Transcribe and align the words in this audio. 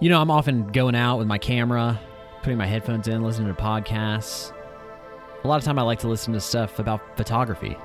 You 0.00 0.08
know, 0.10 0.20
I'm 0.20 0.30
often 0.30 0.68
going 0.68 0.94
out 0.94 1.18
with 1.18 1.26
my 1.26 1.38
camera, 1.38 1.98
putting 2.44 2.56
my 2.56 2.66
headphones 2.66 3.08
in, 3.08 3.24
listening 3.24 3.52
to 3.52 3.60
podcasts. 3.60 4.52
A 5.42 5.48
lot 5.48 5.56
of 5.56 5.64
time 5.64 5.76
I 5.76 5.82
like 5.82 5.98
to 6.00 6.08
listen 6.08 6.32
to 6.34 6.40
stuff 6.40 6.78
about 6.78 7.16
photography. 7.16 7.76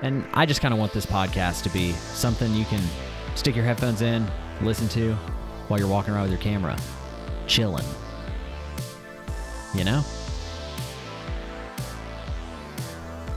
And 0.00 0.26
I 0.32 0.46
just 0.46 0.62
kind 0.62 0.72
of 0.72 0.80
want 0.80 0.94
this 0.94 1.04
podcast 1.04 1.64
to 1.64 1.68
be 1.68 1.92
something 1.92 2.54
you 2.54 2.64
can 2.64 2.80
stick 3.34 3.56
your 3.56 3.64
headphones 3.66 4.00
in, 4.00 4.26
listen 4.62 4.88
to 4.88 5.12
while 5.68 5.78
you're 5.78 5.88
walking 5.88 6.14
around 6.14 6.22
with 6.22 6.32
your 6.32 6.40
camera, 6.40 6.78
chilling. 7.46 7.84
You 9.74 9.84
know? 9.84 10.02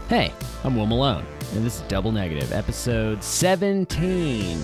Hey, 0.07 0.31
I'm 0.63 0.77
Will 0.77 0.85
Malone, 0.85 1.25
and 1.55 1.65
this 1.65 1.75
is 1.75 1.81
Double 1.89 2.13
Negative, 2.13 2.53
episode 2.53 3.21
17. 3.21 4.61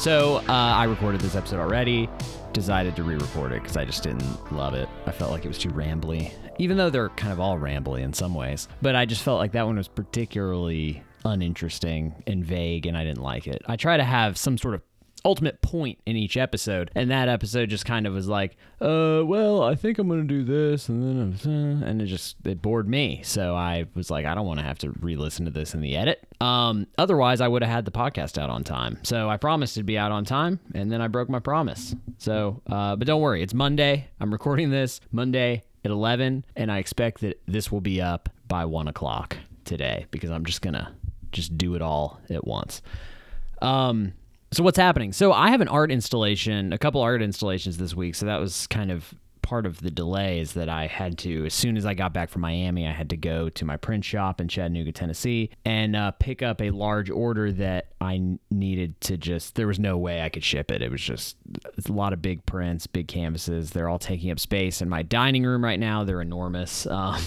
So 0.00 0.36
uh, 0.36 0.42
I 0.48 0.84
recorded 0.84 1.20
this 1.20 1.36
episode 1.36 1.60
already. 1.60 2.08
Decided 2.54 2.96
to 2.96 3.02
re-record 3.02 3.52
it 3.52 3.62
because 3.62 3.76
I 3.76 3.84
just 3.84 4.02
didn't 4.02 4.50
love 4.50 4.72
it. 4.72 4.88
I 5.04 5.12
felt 5.12 5.30
like 5.30 5.44
it 5.44 5.48
was 5.48 5.58
too 5.58 5.68
rambly, 5.68 6.32
even 6.56 6.78
though 6.78 6.88
they're 6.88 7.10
kind 7.10 7.34
of 7.34 7.38
all 7.38 7.58
rambly 7.58 8.00
in 8.00 8.14
some 8.14 8.32
ways. 8.34 8.66
But 8.80 8.96
I 8.96 9.04
just 9.04 9.22
felt 9.22 9.38
like 9.38 9.52
that 9.52 9.66
one 9.66 9.76
was 9.76 9.88
particularly 9.88 11.02
uninteresting 11.26 12.14
and 12.26 12.42
vague, 12.42 12.86
and 12.86 12.96
I 12.96 13.04
didn't 13.04 13.20
like 13.22 13.46
it. 13.46 13.60
I 13.66 13.76
try 13.76 13.98
to 13.98 14.02
have 14.02 14.38
some 14.38 14.56
sort 14.56 14.74
of 14.74 14.80
ultimate 15.24 15.60
point 15.62 15.98
in 16.06 16.16
each 16.16 16.36
episode. 16.36 16.90
And 16.94 17.10
that 17.10 17.28
episode 17.28 17.70
just 17.70 17.84
kind 17.84 18.06
of 18.06 18.14
was 18.14 18.28
like 18.28 18.56
uh 18.80 19.22
well 19.24 19.62
i 19.62 19.74
think 19.74 19.98
i'm 19.98 20.08
gonna 20.08 20.22
do 20.22 20.42
this 20.42 20.88
and 20.88 21.02
then 21.44 21.82
uh, 21.82 21.86
and 21.86 22.00
it 22.00 22.06
just 22.06 22.36
it 22.44 22.62
bored 22.62 22.88
me. 22.88 23.20
So 23.24 23.54
i 23.54 23.86
was 23.94 24.10
like 24.10 24.26
i 24.26 24.34
don't 24.34 24.46
want 24.46 24.58
to 24.60 24.64
have 24.64 24.78
to 24.80 24.90
re-listen 25.00 25.44
to 25.44 25.50
this 25.50 25.74
in 25.74 25.80
the 25.80 25.96
edit. 25.96 26.26
Um 26.40 26.86
otherwise 26.98 27.40
i 27.40 27.48
would 27.48 27.62
have 27.62 27.70
had 27.70 27.84
the 27.84 27.90
podcast 27.90 28.38
out 28.38 28.50
on 28.50 28.64
time. 28.64 28.98
So 29.02 29.28
i 29.28 29.36
promised 29.36 29.76
it'd 29.76 29.86
be 29.86 29.98
out 29.98 30.12
on 30.12 30.24
time 30.24 30.60
and 30.74 30.90
then 30.90 31.00
i 31.00 31.08
broke 31.08 31.28
my 31.28 31.40
promise. 31.40 31.94
So 32.18 32.62
uh 32.66 32.96
but 32.96 33.06
don't 33.06 33.20
worry 33.20 33.42
it's 33.42 33.54
monday. 33.54 34.08
I'm 34.20 34.32
recording 34.32 34.70
this 34.70 35.00
monday 35.12 35.64
at 35.84 35.90
11 35.90 36.44
and 36.56 36.70
i 36.70 36.78
expect 36.78 37.20
that 37.22 37.40
this 37.46 37.72
will 37.72 37.80
be 37.80 38.00
up 38.00 38.28
by 38.48 38.64
1 38.64 38.88
o'clock 38.88 39.36
today 39.64 40.06
because 40.10 40.30
i'm 40.30 40.44
just 40.44 40.62
gonna 40.62 40.94
just 41.32 41.56
do 41.56 41.74
it 41.74 41.82
all 41.82 42.20
at 42.28 42.46
once. 42.46 42.82
Um 43.62 44.14
so 44.52 44.62
what's 44.62 44.78
happening? 44.78 45.12
So 45.12 45.32
I 45.32 45.50
have 45.50 45.60
an 45.60 45.68
art 45.68 45.92
installation, 45.92 46.72
a 46.72 46.78
couple 46.78 47.00
art 47.00 47.22
installations 47.22 47.78
this 47.78 47.94
week. 47.94 48.14
So 48.14 48.26
that 48.26 48.40
was 48.40 48.66
kind 48.66 48.90
of 48.90 49.14
part 49.42 49.66
of 49.66 49.80
the 49.80 49.90
delay 49.90 50.38
is 50.38 50.52
that 50.52 50.68
I 50.68 50.86
had 50.86 51.18
to, 51.18 51.46
as 51.46 51.54
soon 51.54 51.76
as 51.76 51.86
I 51.86 51.94
got 51.94 52.12
back 52.12 52.30
from 52.30 52.42
Miami, 52.42 52.86
I 52.86 52.92
had 52.92 53.10
to 53.10 53.16
go 53.16 53.48
to 53.48 53.64
my 53.64 53.76
print 53.76 54.04
shop 54.04 54.40
in 54.40 54.48
Chattanooga, 54.48 54.92
Tennessee, 54.92 55.50
and 55.64 55.96
uh, 55.96 56.12
pick 56.12 56.42
up 56.42 56.60
a 56.60 56.70
large 56.70 57.10
order 57.10 57.50
that 57.52 57.88
I 58.00 58.38
needed 58.50 59.00
to 59.02 59.16
just. 59.16 59.56
There 59.56 59.66
was 59.66 59.78
no 59.78 59.98
way 59.98 60.22
I 60.22 60.28
could 60.28 60.44
ship 60.44 60.70
it. 60.70 60.82
It 60.82 60.90
was 60.90 61.00
just 61.00 61.36
it's 61.76 61.88
a 61.88 61.92
lot 61.92 62.12
of 62.12 62.22
big 62.22 62.44
prints, 62.46 62.86
big 62.86 63.08
canvases. 63.08 63.70
They're 63.70 63.88
all 63.88 63.98
taking 63.98 64.30
up 64.30 64.38
space 64.38 64.82
in 64.82 64.88
my 64.88 65.02
dining 65.02 65.44
room 65.44 65.64
right 65.64 65.80
now. 65.80 66.04
They're 66.04 66.22
enormous. 66.22 66.86
Um, 67.00 67.22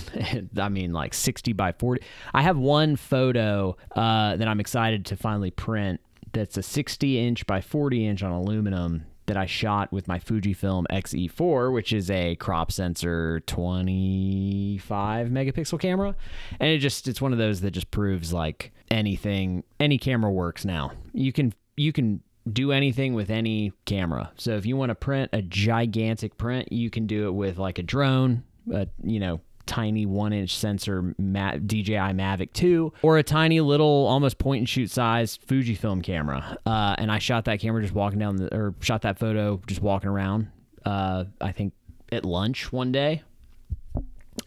I 0.58 0.70
mean, 0.70 0.94
like 0.94 1.14
sixty 1.16 1.52
by 1.52 1.72
forty. 1.72 2.02
I 2.34 2.44
have 2.44 2.58
one 2.58 2.96
photo 2.96 3.76
uh, 3.96 4.36
that 4.36 4.48
I'm 4.48 4.60
excited 4.60 5.06
to 5.08 5.16
finally 5.16 5.52
print 5.52 6.00
that's 6.34 6.58
a 6.58 6.64
60 6.64 7.20
inch 7.20 7.48
by 7.48 7.62
40 7.62 8.06
inch 8.06 8.24
on 8.24 8.32
aluminum 8.32 9.06
that 9.26 9.38
I 9.38 9.46
shot 9.46 9.92
with 9.92 10.08
my 10.08 10.20
Fujifilm 10.20 10.86
XE4, 10.92 11.72
which 11.72 11.94
is 11.94 12.12
a 12.12 12.36
crop 12.36 12.72
sensor 12.72 13.40
25 13.42 15.28
megapixel 15.30 15.80
camera. 15.80 16.16
And 16.60 16.70
it 16.70 16.80
just 16.80 17.08
it's 17.08 17.22
one 17.22 17.32
of 17.32 17.38
those 17.38 17.62
that 17.62 17.72
just 17.72 17.90
proves 17.92 18.34
like 18.34 18.74
anything 18.92 19.64
any 19.80 19.98
camera 19.98 20.32
works 20.32 20.66
now. 20.66 20.92
You 21.14 21.32
can 21.32 21.54
you 21.78 21.94
can 21.94 22.22
do 22.52 22.72
anything 22.72 23.14
with 23.14 23.30
any 23.30 23.72
camera. 23.86 24.32
So 24.36 24.52
if 24.58 24.66
you 24.66 24.76
want 24.76 24.90
to 24.90 24.96
print 24.96 25.30
a 25.32 25.42
gigantic 25.42 26.38
print, 26.38 26.72
you 26.72 26.90
can 26.90 27.08
do 27.08 27.28
it 27.28 27.32
with 27.32 27.58
like 27.58 27.80
a 27.80 27.84
drone, 27.84 28.44
a, 28.74 28.88
you 29.02 29.20
know, 29.20 29.40
tiny 29.66 30.06
one 30.06 30.34
inch 30.34 30.56
sensor 30.56 31.14
Ma- 31.18 31.58
DJI 31.58 32.14
Mavic 32.14 32.54
2 32.54 32.94
or 33.02 33.18
a 33.18 33.24
tiny 33.24 33.62
little 33.62 34.06
almost 34.08 34.38
point 34.38 34.60
and 34.60 34.70
shoot 34.70 34.90
size 34.90 35.38
Fujifilm 35.48 36.04
camera. 36.04 36.58
Uh, 36.66 36.96
and 36.98 37.12
I 37.12 37.20
shot 37.20 37.46
that 37.46 37.60
camera 37.60 37.82
just 37.82 37.94
walking 37.94 38.20
down 38.20 38.38
the, 38.38 38.54
or 38.56 38.76
shot 38.80 39.02
that 39.04 39.20
photo 39.20 39.62
just 39.68 39.82
walking 39.82 40.10
around, 40.10 40.50
uh, 40.86 41.26
I 41.42 41.52
think 41.52 41.74
at 42.12 42.26
lunch 42.26 42.72
one 42.72 42.92
day. 42.92 43.24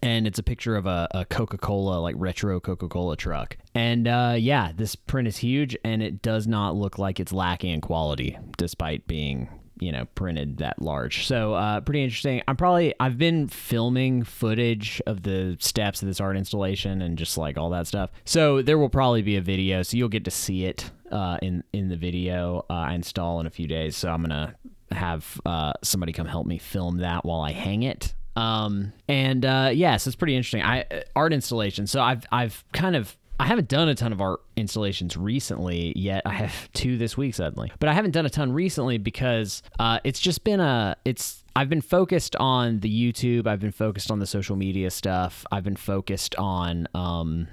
And 0.02 0.26
it's 0.26 0.38
a 0.38 0.42
picture 0.42 0.76
of 0.76 0.86
a, 0.86 1.08
a 1.12 1.24
Coca 1.24 1.58
Cola, 1.58 2.00
like 2.00 2.16
retro 2.18 2.60
Coca 2.60 2.88
Cola 2.88 3.16
truck. 3.16 3.56
And 3.74 4.08
uh, 4.08 4.34
yeah, 4.38 4.72
this 4.74 4.96
print 4.96 5.28
is 5.28 5.36
huge 5.36 5.76
and 5.84 6.02
it 6.02 6.22
does 6.22 6.46
not 6.46 6.74
look 6.74 6.98
like 6.98 7.20
it's 7.20 7.32
lacking 7.32 7.70
in 7.70 7.80
quality 7.80 8.36
despite 8.56 9.06
being 9.06 9.48
you 9.78 9.92
know 9.92 10.06
printed 10.14 10.58
that 10.58 10.80
large. 10.80 11.26
So 11.26 11.54
uh, 11.54 11.80
pretty 11.80 12.02
interesting. 12.02 12.42
I'm 12.48 12.56
probably 12.56 12.94
i've 13.00 13.18
been 13.18 13.48
filming 13.48 14.22
footage 14.24 15.00
of 15.06 15.22
the 15.22 15.56
steps 15.60 16.02
of 16.02 16.08
this 16.08 16.20
art 16.20 16.36
installation 16.36 17.02
and 17.02 17.18
just 17.18 17.36
like 17.38 17.56
all 17.56 17.70
that 17.70 17.86
stuff. 17.86 18.10
So 18.24 18.62
there 18.62 18.78
will 18.78 18.88
probably 18.88 19.22
be 19.22 19.36
a 19.36 19.40
video 19.40 19.82
so 19.82 19.96
you'll 19.96 20.08
get 20.08 20.24
to 20.24 20.30
see 20.30 20.64
it 20.64 20.90
uh, 21.12 21.38
in 21.42 21.62
in 21.72 21.88
the 21.88 21.96
video 21.96 22.64
uh, 22.70 22.74
i 22.74 22.94
install 22.94 23.40
in 23.40 23.46
a 23.46 23.50
few 23.50 23.66
days. 23.66 23.96
So 23.96 24.10
i'm 24.10 24.22
gonna 24.22 24.54
have 24.90 25.40
uh, 25.44 25.72
somebody 25.82 26.12
come 26.12 26.26
help 26.26 26.46
me 26.46 26.58
film 26.58 26.98
that 26.98 27.24
while 27.24 27.40
i 27.40 27.52
hang 27.52 27.82
it. 27.82 28.14
Um, 28.34 28.92
and 29.08 29.44
uh, 29.44 29.70
yeah 29.72 29.96
so 29.96 30.08
it's 30.08 30.16
pretty 30.16 30.36
interesting. 30.36 30.62
I 30.62 31.04
art 31.14 31.32
installation. 31.32 31.86
So 31.86 32.00
i've 32.00 32.24
i've 32.32 32.64
kind 32.72 32.96
of 32.96 33.16
I 33.38 33.46
haven't 33.46 33.68
done 33.68 33.88
a 33.88 33.94
ton 33.94 34.12
of 34.12 34.20
art 34.20 34.40
installations 34.56 35.16
recently 35.16 35.92
yet. 35.96 36.22
I 36.24 36.32
have 36.32 36.70
two 36.74 36.96
this 36.96 37.16
week 37.16 37.34
suddenly, 37.34 37.70
but 37.78 37.88
I 37.88 37.92
haven't 37.92 38.12
done 38.12 38.26
a 38.26 38.30
ton 38.30 38.52
recently 38.52 38.98
because 38.98 39.62
uh, 39.78 40.00
it's 40.04 40.20
just 40.20 40.44
been 40.44 40.60
a 40.60 40.96
it's. 41.04 41.42
I've 41.54 41.70
been 41.70 41.80
focused 41.80 42.36
on 42.36 42.80
the 42.80 43.12
YouTube. 43.12 43.46
I've 43.46 43.60
been 43.60 43.72
focused 43.72 44.10
on 44.10 44.18
the 44.18 44.26
social 44.26 44.56
media 44.56 44.90
stuff. 44.90 45.46
I've 45.50 45.64
been 45.64 45.76
focused 45.76 46.34
on, 46.36 46.86
um, 46.94 47.48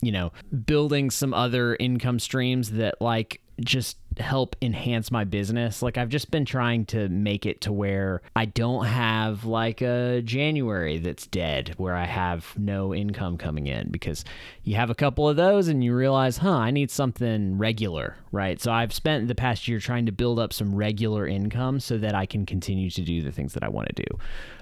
you 0.00 0.12
know, 0.12 0.30
building 0.66 1.10
some 1.10 1.34
other 1.34 1.74
income 1.80 2.20
streams 2.20 2.70
that 2.72 3.00
like 3.00 3.40
just 3.60 3.96
help 4.18 4.56
enhance 4.62 5.10
my 5.10 5.24
business. 5.24 5.82
Like 5.82 5.98
I've 5.98 6.08
just 6.08 6.30
been 6.30 6.44
trying 6.44 6.86
to 6.86 7.08
make 7.08 7.46
it 7.46 7.60
to 7.62 7.72
where 7.72 8.22
I 8.36 8.44
don't 8.44 8.84
have 8.84 9.44
like 9.44 9.80
a 9.80 10.22
January 10.22 10.98
that's 10.98 11.26
dead 11.26 11.74
where 11.76 11.94
I 11.94 12.04
have 12.04 12.56
no 12.58 12.94
income 12.94 13.38
coming 13.38 13.66
in 13.66 13.90
because 13.90 14.24
you 14.62 14.76
have 14.76 14.90
a 14.90 14.94
couple 14.94 15.28
of 15.28 15.36
those 15.36 15.68
and 15.68 15.82
you 15.82 15.94
realize, 15.94 16.38
"Huh, 16.38 16.56
I 16.56 16.70
need 16.70 16.90
something 16.90 17.58
regular." 17.58 18.16
Right? 18.32 18.60
So 18.60 18.72
I've 18.72 18.92
spent 18.92 19.28
the 19.28 19.34
past 19.34 19.68
year 19.68 19.78
trying 19.78 20.06
to 20.06 20.12
build 20.12 20.38
up 20.38 20.52
some 20.52 20.74
regular 20.74 21.26
income 21.26 21.80
so 21.80 21.98
that 21.98 22.14
I 22.14 22.26
can 22.26 22.46
continue 22.46 22.90
to 22.90 23.02
do 23.02 23.22
the 23.22 23.32
things 23.32 23.54
that 23.54 23.62
I 23.62 23.68
want 23.68 23.88
to 23.94 24.02
do. 24.02 24.18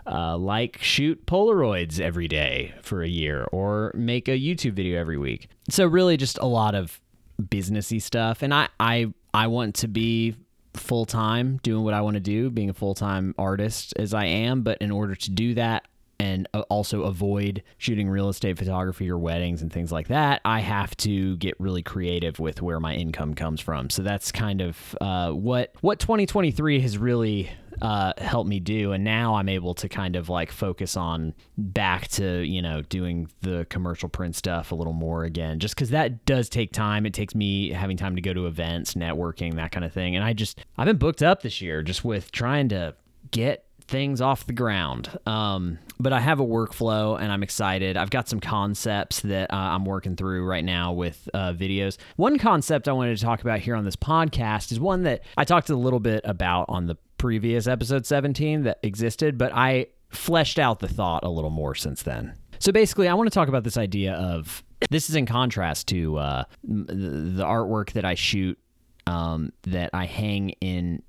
Uh, 0.07 0.37
like 0.37 0.79
shoot 0.81 1.25
Polaroids 1.27 2.01
every 2.01 2.29
day 2.29 2.75
for 2.83 3.03
a 3.03 3.09
year 3.09 3.45
or 3.53 3.93
make 3.95 4.29
a 4.29 4.33
YouTube 4.33 4.75
video 4.75 5.01
every 5.01 5.17
week. 5.17 5.49
So 5.71 5.87
really 5.87 6.17
just 6.17 6.39
a 6.39 6.47
lot 6.47 6.75
of 6.75 7.01
businessy 7.43 8.01
stuff 8.01 8.43
and 8.43 8.53
I 8.53 8.69
I 8.79 9.13
I 9.35 9.47
want 9.47 9.77
to 9.77 9.89
be 9.89 10.37
full 10.75 11.05
time 11.05 11.59
doing 11.63 11.85
what 11.85 11.95
I 11.95 12.01
want 12.01 12.15
to 12.15 12.21
do, 12.21 12.51
being 12.51 12.71
a 12.71 12.75
full 12.75 12.95
time 12.95 13.35
artist 13.39 13.95
as 13.97 14.15
I 14.15 14.27
am. 14.27 14.63
But 14.63 14.79
in 14.79 14.91
order 14.91 15.15
to 15.15 15.31
do 15.31 15.55
that, 15.55 15.87
and 16.23 16.47
uh, 16.55 16.61
also 16.69 17.03
avoid 17.03 17.65
shooting 17.79 18.09
real 18.09 18.29
estate 18.29 18.57
photography 18.57 19.11
or 19.11 19.19
weddings 19.19 19.61
and 19.61 19.73
things 19.73 19.91
like 19.91 20.07
that, 20.07 20.41
I 20.45 20.61
have 20.61 20.97
to 20.99 21.37
get 21.39 21.59
really 21.59 21.83
creative 21.83 22.39
with 22.39 22.63
where 22.63 22.79
my 22.79 22.95
income 22.95 23.35
comes 23.35 23.61
from. 23.61 23.91
So 23.91 24.03
that's 24.03 24.31
kind 24.31 24.61
of 24.61 24.97
uh, 25.01 25.33
what 25.33 25.75
what 25.81 25.99
2023 25.99 26.81
has 26.81 26.97
really 26.97 27.51
uh, 27.81 28.13
helped 28.19 28.49
me 28.49 28.61
do, 28.61 28.93
and 28.93 29.03
now 29.03 29.35
I'm 29.35 29.49
able 29.49 29.75
to 29.75 29.89
kind 29.89 30.15
of 30.15 30.29
like 30.29 30.53
focus 30.53 30.97
on 30.97 31.35
back 31.59 32.07
to 32.09 32.47
you 32.47 32.63
know 32.63 32.83
doing 32.83 33.29
the 33.41 33.67
commercial 33.69 34.09
print 34.09 34.37
stuff 34.37 34.71
a 34.71 34.77
little 34.77 34.93
more 34.93 35.25
again, 35.25 35.59
just 35.59 35.75
because 35.75 35.91
that 35.91 36.25
does 36.25 36.49
take 36.49 36.71
time. 36.71 37.05
It 37.05 37.15
takes 37.15 37.35
me 37.35 37.71
having 37.71 37.97
time 37.97 38.15
to 38.15 38.23
go 38.23 38.33
to 38.33 38.47
events, 38.47 38.95
networking, 38.95 39.57
that 39.57 39.73
kind 39.73 39.85
of 39.85 39.93
thing, 39.93 40.15
and 40.15 40.25
I 40.25 40.35
just 40.35 40.65
I've 40.79 40.87
been 40.87 40.99
booked 40.99 41.23
up 41.23 41.43
this 41.43 41.61
year 41.61 41.83
just 41.83 42.05
with 42.05 42.31
trying 42.31 42.69
to 42.69 42.95
get 43.33 43.65
things 43.83 44.21
off 44.21 44.47
the 44.47 44.53
ground. 44.53 45.11
Um, 45.27 45.79
but 45.99 46.13
I 46.13 46.21
have 46.21 46.41
a 46.41 46.45
workflow 46.45 47.21
and 47.21 47.31
I'm 47.31 47.43
excited. 47.43 47.97
I've 47.97 48.11
got 48.11 48.29
some 48.29 48.41
concepts 48.41 49.21
that 49.21 49.53
uh, 49.53 49.57
I'm 49.57 49.85
working 49.85 50.17
through 50.17 50.45
right 50.45 50.65
now 50.65 50.93
with 50.93 51.29
uh, 51.35 51.53
videos. 51.53 51.97
One 52.17 52.39
concept 52.39 52.89
I 52.89 52.93
wanted 52.93 53.17
to 53.19 53.25
talk 53.25 53.41
about 53.43 53.61
here 53.61 53.77
on 53.77 53.85
this 53.85 53.97
podcast 53.97 54.73
is 54.73 54.81
one 54.81 55.03
that 55.05 55.23
I 55.37 55.45
talked 55.45 55.71
a 55.71 55.77
little 55.77 56.01
bit 56.01 56.23
about 56.25 56.67
on 56.69 56.87
the 56.87 56.97
previous 57.19 57.67
episode 57.67 58.05
17 58.05 58.65
that 58.65 58.79
existed, 58.83 59.39
but 59.39 59.53
I 59.55 59.87
fleshed 60.11 60.59
out 60.59 60.81
the 60.81 60.89
thought 60.89 61.25
a 61.25 61.29
little 61.29 61.51
more 61.51 61.75
since 61.75 62.03
then. 62.03 62.35
So 62.59 62.73
basically, 62.73 63.09
I 63.09 63.15
want 63.15 63.29
to 63.29 63.35
talk 63.35 63.49
about 63.49 63.65
this 63.65 63.77
idea 63.77 64.15
of 64.15 64.63
this 64.91 65.09
is 65.09 65.17
in 65.17 65.27
contrast 65.27 65.89
to 65.89 66.19
uh, 66.19 66.45
the 66.65 67.45
artwork 67.45 67.93
that 67.93 68.05
I 68.05 68.15
shoot 68.15 68.59
um, 69.07 69.53
that 69.63 69.91
I 69.93 70.07
hang 70.07 70.51
in 70.61 71.03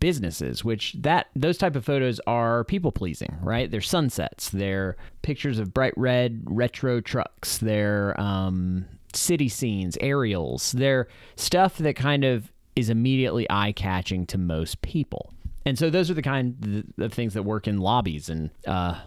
businesses 0.00 0.64
which 0.64 0.94
that 0.98 1.28
those 1.34 1.56
type 1.56 1.76
of 1.76 1.84
photos 1.84 2.20
are 2.26 2.64
people 2.64 2.92
pleasing 2.92 3.36
right 3.42 3.70
they're 3.70 3.80
sunsets 3.80 4.50
they're 4.50 4.96
pictures 5.22 5.58
of 5.58 5.72
bright 5.72 5.94
red 5.96 6.42
retro 6.44 7.00
trucks 7.00 7.58
they're 7.58 8.18
um, 8.20 8.84
city 9.14 9.48
scenes 9.48 9.96
aerials 10.00 10.72
they're 10.72 11.08
stuff 11.36 11.78
that 11.78 11.96
kind 11.96 12.24
of 12.24 12.52
is 12.74 12.90
immediately 12.90 13.46
eye 13.48 13.72
catching 13.72 14.26
to 14.26 14.36
most 14.36 14.80
people 14.82 15.32
and 15.64 15.78
so 15.78 15.90
those 15.90 16.10
are 16.10 16.14
the 16.14 16.22
kind 16.22 16.92
of 16.98 17.12
things 17.12 17.34
that 17.34 17.42
work 17.42 17.66
in 17.66 17.78
lobbies 17.78 18.28
and 18.28 18.50
uh, 18.66 19.00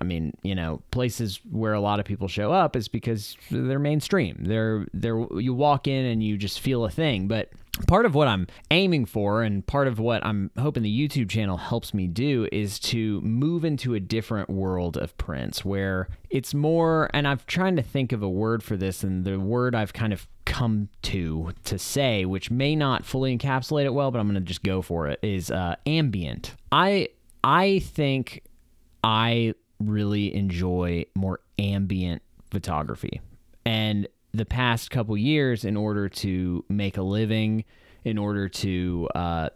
I 0.00 0.04
mean, 0.04 0.32
you 0.42 0.54
know, 0.54 0.82
places 0.90 1.40
where 1.50 1.72
a 1.72 1.80
lot 1.80 2.00
of 2.00 2.06
people 2.06 2.28
show 2.28 2.52
up 2.52 2.74
is 2.76 2.88
because 2.88 3.36
they're 3.50 3.78
mainstream. 3.78 4.36
They're 4.40 4.86
they're 4.92 5.26
you 5.38 5.54
walk 5.54 5.86
in 5.86 6.04
and 6.04 6.22
you 6.22 6.36
just 6.36 6.60
feel 6.60 6.84
a 6.84 6.90
thing. 6.90 7.28
But 7.28 7.50
part 7.86 8.06
of 8.06 8.14
what 8.14 8.28
I'm 8.28 8.46
aiming 8.70 9.06
for 9.06 9.42
and 9.42 9.66
part 9.66 9.88
of 9.88 9.98
what 9.98 10.24
I'm 10.24 10.50
hoping 10.58 10.82
the 10.82 11.08
YouTube 11.08 11.28
channel 11.28 11.56
helps 11.56 11.92
me 11.92 12.06
do 12.06 12.48
is 12.52 12.78
to 12.80 13.20
move 13.22 13.64
into 13.64 13.94
a 13.94 14.00
different 14.00 14.48
world 14.48 14.96
of 14.96 15.16
prints 15.18 15.64
where 15.64 16.08
it's 16.30 16.54
more 16.54 17.10
and 17.12 17.26
I'm 17.26 17.40
trying 17.46 17.76
to 17.76 17.82
think 17.82 18.12
of 18.12 18.22
a 18.22 18.28
word 18.28 18.62
for 18.62 18.76
this 18.76 19.02
and 19.02 19.24
the 19.24 19.38
word 19.38 19.74
I've 19.74 19.92
kind 19.92 20.12
of 20.12 20.28
come 20.44 20.88
to 21.02 21.52
to 21.64 21.78
say 21.78 22.24
which 22.24 22.50
may 22.50 22.76
not 22.76 23.04
fully 23.04 23.36
encapsulate 23.36 23.84
it 23.84 23.94
well 23.94 24.10
but 24.10 24.18
I'm 24.20 24.26
going 24.26 24.34
to 24.34 24.40
just 24.40 24.62
go 24.62 24.80
for 24.82 25.08
it 25.08 25.18
is 25.22 25.50
uh, 25.50 25.76
ambient. 25.86 26.54
I 26.70 27.08
I 27.42 27.80
think 27.80 28.42
I 29.02 29.54
really 29.78 30.34
enjoy 30.34 31.04
more 31.14 31.40
ambient 31.58 32.22
photography. 32.50 33.20
And 33.66 34.08
the 34.34 34.44
past 34.44 34.90
couple 34.90 35.16
years, 35.16 35.64
in 35.64 35.76
order 35.76 36.08
to 36.08 36.64
make 36.68 36.96
a 36.96 37.02
living, 37.02 37.64
in 38.04 38.18
order 38.18 38.48
to, 38.48 39.08
uh, 39.14 39.48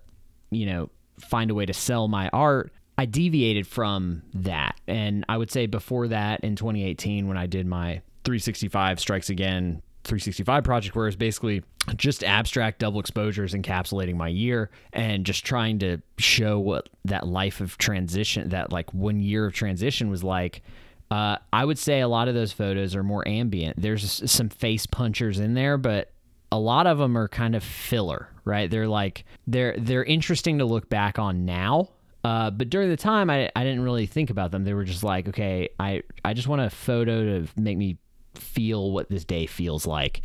you 0.50 0.66
know, 0.66 0.90
find 1.20 1.50
a 1.50 1.54
way 1.54 1.66
to 1.66 1.74
sell 1.74 2.08
my 2.08 2.28
art, 2.32 2.72
I 2.96 3.06
deviated 3.06 3.66
from 3.66 4.22
that. 4.34 4.80
And 4.86 5.24
I 5.28 5.36
would 5.36 5.50
say 5.50 5.66
before 5.66 6.08
that, 6.08 6.40
in 6.40 6.56
2018, 6.56 7.28
when 7.28 7.36
I 7.36 7.46
did 7.46 7.66
my 7.66 8.02
365 8.24 9.00
Strikes 9.00 9.30
Again 9.30 9.82
365 10.04 10.64
project, 10.64 10.96
where 10.96 11.06
it's 11.06 11.16
basically 11.16 11.62
just 11.96 12.24
abstract 12.24 12.78
double 12.78 12.98
exposures 12.98 13.54
encapsulating 13.54 14.16
my 14.16 14.28
year 14.28 14.70
and 14.92 15.24
just 15.24 15.44
trying 15.44 15.78
to 15.80 15.98
show 16.18 16.58
what 16.58 16.88
that 17.04 17.26
life 17.26 17.60
of 17.60 17.78
transition, 17.78 18.48
that 18.48 18.72
like 18.72 18.92
one 18.94 19.20
year 19.20 19.46
of 19.46 19.52
transition 19.52 20.10
was 20.10 20.24
like. 20.24 20.62
Uh, 21.10 21.38
I 21.52 21.64
would 21.64 21.78
say 21.78 22.00
a 22.00 22.08
lot 22.08 22.28
of 22.28 22.34
those 22.34 22.52
photos 22.52 22.94
are 22.94 23.02
more 23.02 23.26
ambient. 23.26 23.80
There's 23.80 24.30
some 24.30 24.48
face 24.48 24.86
punchers 24.86 25.38
in 25.38 25.54
there, 25.54 25.78
but 25.78 26.12
a 26.52 26.58
lot 26.58 26.86
of 26.86 26.98
them 26.98 27.16
are 27.16 27.28
kind 27.28 27.54
of 27.54 27.62
filler, 27.62 28.28
right? 28.44 28.70
They're 28.70 28.88
like 28.88 29.24
they're 29.46 29.74
they're 29.78 30.04
interesting 30.04 30.58
to 30.58 30.64
look 30.64 30.88
back 30.88 31.18
on 31.18 31.44
now. 31.44 31.88
Uh, 32.24 32.50
but 32.50 32.68
during 32.68 32.90
the 32.90 32.96
time, 32.96 33.30
I, 33.30 33.50
I 33.54 33.64
didn't 33.64 33.82
really 33.82 34.06
think 34.06 34.28
about 34.28 34.50
them. 34.50 34.64
They 34.64 34.74
were 34.74 34.84
just 34.84 35.04
like, 35.04 35.28
okay, 35.28 35.70
I, 35.78 36.02
I 36.24 36.34
just 36.34 36.48
want 36.48 36.60
a 36.60 36.68
photo 36.68 37.24
to 37.24 37.48
make 37.56 37.78
me 37.78 37.96
feel 38.34 38.90
what 38.90 39.08
this 39.08 39.24
day 39.24 39.46
feels 39.46 39.86
like. 39.86 40.22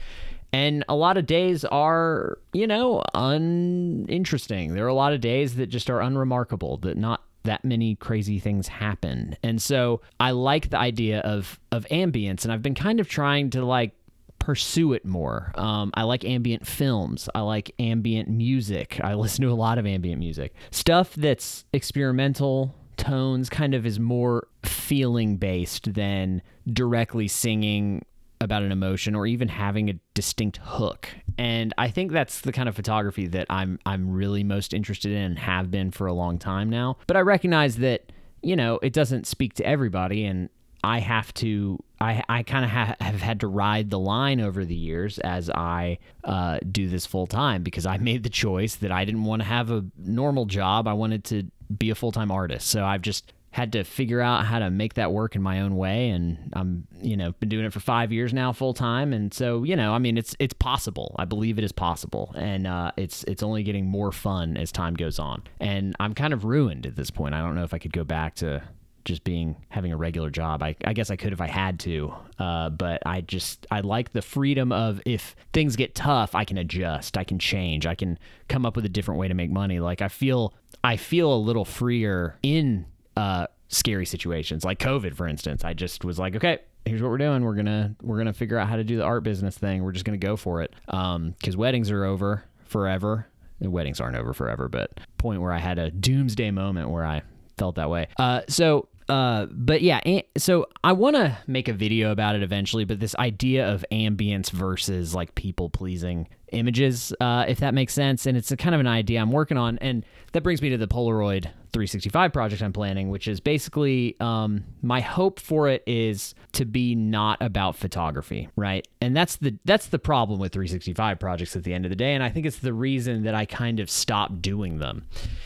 And 0.52 0.84
a 0.90 0.96
lot 0.96 1.18
of 1.18 1.26
days 1.26 1.64
are, 1.66 2.40
you 2.52 2.68
know, 2.68 3.04
uninteresting. 3.14 4.74
There 4.74 4.86
are 4.86 4.90
a 4.90 4.94
lot 4.94 5.14
of 5.14 5.22
days 5.22 5.56
that 5.56 5.68
just 5.68 5.90
are 5.90 6.02
unremarkable, 6.02 6.78
that 6.78 6.98
not 6.98 7.24
that 7.44 7.64
many 7.66 7.96
crazy 7.96 8.40
things 8.40 8.68
happen. 8.68 9.36
And 9.44 9.62
so 9.62 10.02
I 10.20 10.32
like 10.32 10.70
the 10.70 10.80
idea 10.80 11.20
of 11.20 11.60
of 11.72 11.86
ambience 11.90 12.44
and 12.44 12.52
I've 12.52 12.62
been 12.62 12.76
kind 12.76 13.00
of 13.00 13.08
trying 13.08 13.50
to 13.52 13.66
like 13.66 13.94
pursue 14.40 14.92
it 14.92 15.06
more. 15.06 15.54
Um, 15.56 15.92
I 15.94 16.04
like 16.04 16.26
ambient 16.26 16.68
films. 16.68 17.30
I 17.34 17.42
like 17.42 17.74
ambient 17.80 18.30
music. 18.30 19.00
I 19.02 19.14
listen 19.16 19.44
to 19.44 19.52
a 19.52 19.56
lot 19.56 19.78
of 19.78 19.86
ambient 19.86 20.20
music. 20.20 20.54
Stuff 20.72 21.16
that's 21.16 21.66
experimental, 21.72 22.76
tones 22.98 23.50
kind 23.50 23.74
of 23.74 23.86
is 23.86 24.00
more 24.00 24.48
feeling 24.64 25.38
based 25.38 25.94
than 25.94 26.42
directly 26.72 27.28
singing 27.28 28.04
about 28.44 28.64
an 28.64 28.72
emotion 28.72 29.16
or 29.16 29.26
even 29.26 29.48
having 29.48 29.90
a 29.90 29.94
distinct 30.14 30.58
hook. 30.58 31.10
And 31.38 31.74
I 31.78 31.90
think 31.90 32.12
that's 32.12 32.42
the 32.42 32.52
kind 32.52 32.70
of 32.70 32.76
photography 32.76 33.28
that 33.28 33.48
I'm 33.50 33.80
I'm 33.86 34.12
really 34.12 34.44
most 34.44 34.74
interested 34.74 35.12
in 35.12 35.18
and 35.18 35.40
have 35.40 35.72
been 35.72 35.92
for 35.92 36.08
a 36.08 36.14
long 36.14 36.38
time 36.38 36.70
now. 36.70 36.98
But 37.08 37.18
I 37.18 37.22
recognize 37.22 37.78
that, 37.78 38.12
you 38.42 38.56
know, 38.56 38.80
it 38.82 38.94
doesn't 38.94 39.26
speak 39.26 39.54
to 39.56 39.66
everybody 39.66 40.26
and 40.26 40.50
I 40.84 41.00
have 41.00 41.34
to 41.36 41.82
I, 42.02 42.22
I 42.28 42.44
kind 42.44 42.66
of 42.66 42.72
ha- 42.72 42.96
have 43.00 43.22
had 43.22 43.40
to 43.40 43.48
ride 43.48 43.90
the 43.90 44.00
line 44.00 44.42
over 44.42 44.66
the 44.66 44.76
years 44.76 45.20
as 45.20 45.50
I 45.50 46.00
uh, 46.26 46.60
do 46.70 46.90
this 46.90 47.06
full 47.06 47.28
time 47.28 47.64
because 47.64 47.86
I 47.86 47.98
made 47.98 48.24
the 48.24 48.30
choice 48.30 48.76
that 48.76 48.92
I 48.92 49.06
didn't 49.06 49.24
want 49.24 49.42
to 49.42 49.48
have 49.48 49.72
a 49.72 49.86
normal 49.98 50.46
job. 50.46 50.86
I 50.86 50.94
wanted 50.94 51.24
to 51.26 51.50
be 51.76 51.90
a 51.90 51.96
full 51.96 52.12
time 52.12 52.30
artist. 52.30 52.68
So 52.68 52.84
I've 52.84 53.02
just 53.02 53.32
had 53.54 53.72
to 53.72 53.84
figure 53.84 54.20
out 54.20 54.46
how 54.46 54.58
to 54.58 54.72
make 54.72 54.96
that 54.96 55.12
work 55.12 55.36
in 55.36 55.42
my 55.42 55.62
own 55.62 55.78
way. 55.78 56.10
And 56.10 56.52
I'm 56.54 56.88
you 57.02 57.16
know 57.16 57.32
been 57.34 57.50
doing 57.50 57.66
it 57.66 57.72
for 57.72 57.80
5 57.80 58.12
years 58.12 58.34
now 58.34 58.52
full 58.52 58.74
time. 58.74 59.14
And 59.14 59.34
so 59.34 59.64
you 59.64 59.76
know 59.76 59.94
I 59.94 60.00
mean 60.00 60.18
it's 60.18 60.36
it's 60.40 60.54
possible. 60.54 61.16
I 61.18 61.26
believe 61.26 61.58
it 61.58 61.64
is 61.64 61.72
possible. 61.72 62.34
And 62.36 62.68
uh, 62.68 62.92
it's 62.98 63.24
it's 63.26 63.44
only 63.44 63.64
getting 63.64 63.86
more 63.86 64.12
fun 64.12 64.58
as 64.58 64.72
time 64.72 64.96
goes 64.96 65.20
on. 65.20 65.44
And 65.60 65.96
I'm 66.00 66.14
kind 66.14 66.34
of 66.34 66.44
ruined 66.44 66.86
at 66.86 66.96
this 66.96 67.12
point. 67.12 67.36
I 67.36 67.40
don't 67.40 67.56
know 67.56 67.64
if 67.64 67.74
I 67.74 67.78
could 67.78 67.94
go 67.94 68.04
back 68.04 68.36
to 68.36 68.64
just 69.06 69.24
being 69.24 69.56
having 69.70 69.92
a 69.92 69.98
regular 69.98 70.30
job. 70.30 70.64
I, 70.64 70.76
I 70.86 70.94
guess 70.94 71.12
I 71.12 71.16
could 71.16 71.34
if 71.34 71.42
I 71.42 71.48
had 71.48 71.80
to, 71.82 72.14
uh, 72.40 72.70
but 72.70 73.04
I 73.06 73.22
just 73.22 73.68
I 73.70 73.82
like 73.82 74.14
the 74.14 74.22
freedom 74.22 74.72
of 74.72 75.02
if 75.06 75.36
things 75.52 75.76
get 75.76 75.94
tough, 75.94 76.36
I 76.36 76.46
can 76.46 76.58
adjust, 76.58 77.18
I 77.18 77.24
can 77.24 77.40
change, 77.40 77.86
I 77.86 77.96
can 77.96 78.18
come 78.48 78.66
up 78.66 78.76
with 78.76 78.86
a 78.86 78.90
different 78.90 79.20
way 79.20 79.28
to 79.28 79.34
make 79.34 79.52
money. 79.52 79.80
Like 79.80 80.02
I 80.02 80.08
feel 80.08 80.54
I 80.84 80.98
feel 80.98 81.34
a 81.34 81.38
little 81.38 81.66
freer 81.66 82.38
in 82.42 82.86
uh, 83.18 83.48
scary 83.68 84.06
situations, 84.06 84.64
like 84.64 84.80
COVID, 84.80 85.16
for 85.16 85.28
instance. 85.28 85.64
I 85.64 85.74
just 85.74 86.06
was 86.06 86.20
like, 86.20 86.36
okay, 86.36 86.60
here's 86.86 87.02
what 87.02 87.10
we're 87.10 87.18
doing. 87.18 87.44
We're 87.44 87.56
gonna 87.56 87.96
we're 88.02 88.18
gonna 88.18 88.34
figure 88.34 88.58
out 88.58 88.68
how 88.68 88.76
to 88.76 88.84
do 88.84 88.98
the 88.98 89.04
art 89.04 89.24
business 89.24 89.58
thing. 89.58 89.84
We're 89.84 89.92
just 89.92 90.06
gonna 90.06 90.18
go 90.18 90.36
for 90.36 90.62
it. 90.62 90.74
Um, 90.88 91.32
because 91.32 91.58
weddings 91.58 91.92
are 91.92 92.04
over 92.04 92.44
forever. 92.66 93.28
And 93.60 93.72
weddings 93.72 94.02
aren't 94.02 94.18
over 94.18 94.34
forever, 94.34 94.68
but 94.68 95.00
point 95.18 95.42
where 95.42 95.54
I 95.54 95.60
had 95.60 95.80
a 95.80 95.90
doomsday 95.90 96.52
moment 96.52 96.90
where 96.90 97.06
I 97.06 97.22
felt 97.58 97.76
that 97.76 97.90
way. 97.90 98.08
Uh, 98.18 98.42
so 98.50 98.90
uh, 99.10 99.48
but 99.52 99.82
yeah, 99.82 100.00
so 100.38 100.68
I 100.84 100.94
want 100.94 101.16
to 101.16 101.38
make 101.48 101.68
a 101.68 101.74
video 101.74 102.12
about 102.12 102.36
it 102.36 102.44
eventually. 102.44 102.86
But 102.86 103.00
this 103.00 103.16
idea 103.16 103.72
of 103.72 103.86
ambience 103.92 104.50
versus 104.50 105.14
like 105.14 105.36
people 105.36 105.70
pleasing 105.70 106.28
images, 106.52 107.14
uh, 107.20 107.46
if 107.48 107.60
that 107.60 107.74
makes 107.74 107.94
sense, 107.94 108.26
and 108.26 108.38
it's 108.38 108.52
a 108.52 108.58
kind 108.58 108.74
of 108.74 108.82
an 108.82 108.88
idea 108.88 109.22
I'm 109.22 109.32
working 109.32 109.58
on, 109.58 109.78
and 109.80 110.06
that 110.34 110.42
brings 110.42 110.62
me 110.62 110.70
to 110.70 110.78
the 110.78 110.88
Polaroid 110.88 111.46
365 111.74 112.34
project 112.34 112.62
I'm 112.62 112.74
planning, 112.74 113.10
which 113.10 113.28
is 113.28 113.40
basically 113.40 114.16
um, 114.20 114.64
my 114.82 115.00
hope 115.00 115.40
for 115.40 115.70
it 115.70 115.84
is 115.88 116.36
to 116.54 116.66
be 116.66 116.96
not 116.96 117.42
about 117.42 117.76
photography, 117.76 118.50
right? 118.56 118.88
And 119.00 119.16
that's 119.16 119.38
the 119.38 119.58
that's 119.64 119.88
the 119.88 120.00
problem 120.00 120.40
with 120.40 120.52
365 120.52 121.20
projects 121.20 121.56
at 121.56 121.64
the 121.64 121.74
end 121.74 121.86
of 121.86 121.90
the 121.90 121.96
day, 121.96 122.14
and 122.14 122.24
I 122.24 122.30
think 122.30 122.46
it's 122.46 122.60
the 122.60 122.74
reason 122.74 123.24
that 123.24 123.36
I 123.36 123.46
kind 123.46 123.80
of 123.80 123.90
stopped 123.90 124.42
doing 124.42 124.80
them, 124.80 125.06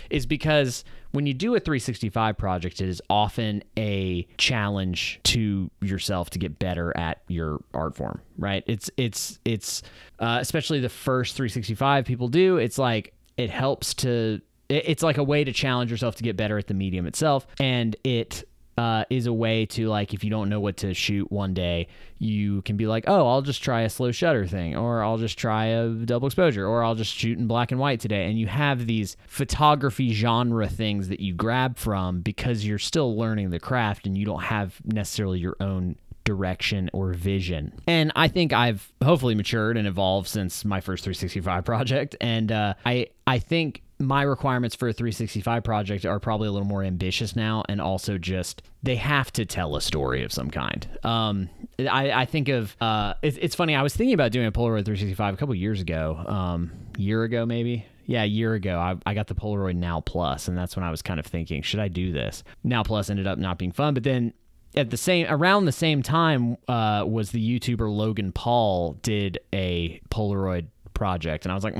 is 0.09 0.25
because 0.25 0.85
when 1.11 1.25
you 1.25 1.33
do 1.33 1.55
a 1.55 1.59
365 1.59 2.37
project, 2.37 2.81
it 2.81 2.87
is 2.87 3.01
often 3.09 3.63
a 3.77 4.25
challenge 4.37 5.19
to 5.23 5.69
yourself 5.81 6.29
to 6.31 6.39
get 6.39 6.59
better 6.59 6.95
at 6.97 7.21
your 7.27 7.59
art 7.73 7.95
form, 7.95 8.21
right? 8.37 8.63
It's 8.67 8.89
it's 8.95 9.39
it's 9.43 9.83
uh, 10.19 10.37
especially 10.39 10.79
the 10.79 10.89
first 10.89 11.35
365 11.35 12.05
people 12.05 12.29
do. 12.29 12.57
It's 12.57 12.77
like 12.77 13.13
it 13.37 13.49
helps 13.49 13.93
to 13.93 14.41
it's 14.69 15.03
like 15.03 15.17
a 15.17 15.23
way 15.23 15.43
to 15.43 15.51
challenge 15.51 15.91
yourself 15.91 16.15
to 16.15 16.23
get 16.23 16.35
better 16.35 16.57
at 16.57 16.67
the 16.67 16.73
medium 16.73 17.05
itself 17.05 17.47
and 17.59 17.95
it 18.03 18.43
uh, 18.77 19.05
is 19.09 19.25
a 19.25 19.33
way 19.33 19.65
to 19.65 19.87
like 19.87 20.13
if 20.13 20.23
you 20.23 20.29
don't 20.29 20.49
know 20.49 20.59
what 20.59 20.77
to 20.77 20.93
shoot 20.93 21.31
one 21.31 21.53
day 21.53 21.87
you 22.19 22.61
can 22.61 22.77
be 22.77 22.85
like 22.85 23.05
oh 23.07 23.27
i'll 23.27 23.41
just 23.41 23.63
try 23.63 23.81
a 23.81 23.89
slow 23.89 24.11
shutter 24.11 24.45
thing 24.45 24.75
or 24.75 25.01
i'll 25.01 25.17
just 25.17 25.37
try 25.37 25.65
a 25.65 25.89
double 25.89 26.27
exposure 26.27 26.67
or 26.67 26.83
i'll 26.83 26.93
just 26.93 27.13
shoot 27.13 27.39
in 27.39 27.47
black 27.47 27.71
and 27.71 27.79
white 27.79 27.99
today 27.99 28.29
and 28.29 28.39
you 28.39 28.45
have 28.45 28.85
these 28.85 29.17
photography 29.27 30.13
genre 30.13 30.67
things 30.67 31.07
that 31.07 31.19
you 31.19 31.33
grab 31.33 31.75
from 31.77 32.21
because 32.21 32.65
you're 32.65 32.77
still 32.77 33.17
learning 33.17 33.49
the 33.49 33.59
craft 33.59 34.05
and 34.05 34.15
you 34.15 34.25
don't 34.25 34.43
have 34.43 34.79
necessarily 34.85 35.39
your 35.39 35.55
own 35.59 35.95
direction 36.23 36.89
or 36.91 37.13
vision. 37.13 37.71
And 37.87 38.11
I 38.13 38.27
think 38.27 38.51
I've 38.51 38.91
hopefully 39.01 39.33
matured 39.33 39.77
and 39.77 39.87
evolved 39.87 40.27
since 40.27 40.65
my 40.65 40.81
first 40.81 41.05
365 41.05 41.63
project. 41.63 42.17
And 42.19 42.51
uh, 42.51 42.73
I 42.85 43.07
I 43.25 43.39
think 43.39 43.81
my 43.99 44.21
requirements 44.21 44.75
for 44.75 44.87
a 44.87 44.93
365 44.93 45.63
project 45.63 46.05
are 46.05 46.19
probably 46.19 46.47
a 46.47 46.51
little 46.51 46.67
more 46.67 46.83
ambitious 46.83 47.35
now 47.35 47.63
and 47.67 47.81
also 47.81 48.17
just 48.17 48.61
they 48.83 48.95
have 48.95 49.31
to 49.33 49.45
tell 49.45 49.75
a 49.75 49.81
story 49.81 50.23
of 50.23 50.31
some 50.31 50.51
kind. 50.51 50.87
Um, 51.03 51.49
I, 51.79 52.11
I, 52.11 52.25
think 52.25 52.49
of 52.49 52.75
uh, 52.79 53.15
it's, 53.21 53.37
it's, 53.37 53.55
funny 53.55 53.75
i 53.75 53.81
was 53.81 53.95
thinking 53.95 54.13
about 54.13 54.31
doing 54.31 54.45
a 54.45 54.51
polaroid 54.51 54.85
365 54.85 55.33
a 55.33 55.37
couple 55.37 55.55
years 55.55 55.81
ago 55.81 56.15
um, 56.27 56.71
year 56.97 57.23
ago 57.23 57.45
maybe? 57.45 57.85
Yeah 58.05 58.23
a 58.23 58.27
year 58.27 58.53
ago 58.53 58.77
I, 58.79 58.95
I 59.05 59.13
got 59.13 59.27
the 59.27 59.35
polaroid 59.35 59.75
now 59.75 60.01
plus 60.01 60.47
and 60.47 60.57
that's 60.57 60.75
when 60.75 60.85
i 60.85 60.91
was 60.91 61.01
kind 61.01 61.19
of 61.19 61.25
thinking 61.25 61.61
should 61.61 61.79
i 61.79 61.87
do 61.87 62.11
this? 62.11 62.43
Now 62.63 62.83
plus 62.83 63.09
ended 63.09 63.27
up 63.27 63.39
not 63.39 63.57
being 63.57 63.71
fun 63.71 63.93
but 63.93 64.03
then 64.03 64.33
at 64.75 64.91
the 64.91 64.97
same 64.97 65.25
around 65.29 65.65
the 65.65 65.71
same 65.71 66.03
time 66.03 66.57
uh, 66.67 67.03
was 67.07 67.31
the 67.31 67.59
youtuber 67.59 67.91
logan 67.93 68.31
paul 68.31 68.93
did 69.01 69.39
a 69.53 69.99
polaroid 70.09 70.67
project 70.93 71.45
and 71.45 71.51
i 71.51 71.55
was 71.55 71.63
like 71.63 71.75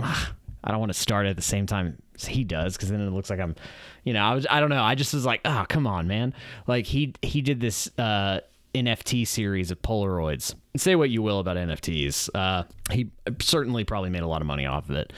I 0.68 0.72
don't 0.72 0.80
want 0.82 0.92
to 0.92 1.00
start 1.00 1.28
at 1.28 1.38
the 1.38 1.42
same 1.42 1.66
time 1.66 2.02
he 2.26 2.44
does 2.44 2.76
because 2.76 2.90
then 2.90 3.02
it 3.02 3.12
looks 3.12 3.30
like 3.30 3.40
I'm, 3.40 3.56
you 4.04 4.14
know, 4.14 4.22
I 4.22 4.34
was 4.34 4.48
I 4.50 4.60
don't 4.60 4.70
know. 4.70 4.84
I 4.84 4.96
just 4.96 5.14
was 5.14 5.26
like, 5.26 5.42
oh 5.46 5.66
come 5.70 5.86
on, 5.86 6.08
man. 6.08 6.34
Like 6.66 6.86
he 6.86 7.14
he 7.22 7.42
did 7.42 7.60
this 7.60 7.90
uh, 7.98 8.40
NFT 8.74 9.28
series 9.28 9.72
of 9.72 9.82
Polaroids. 9.82 10.56
Say 10.76 10.96
what 10.96 11.10
you 11.10 11.22
will 11.22 11.40
about 11.40 11.58
NFTs. 11.58 12.30
Uh, 12.36 12.64
he 12.92 13.10
certainly 13.42 13.84
probably 13.84 14.10
made 14.10 14.22
a 14.24 14.28
lot 14.28 14.42
of 14.42 14.48
money 14.48 14.66
off 14.66 14.90
of 14.90 14.96
it. 14.96 15.14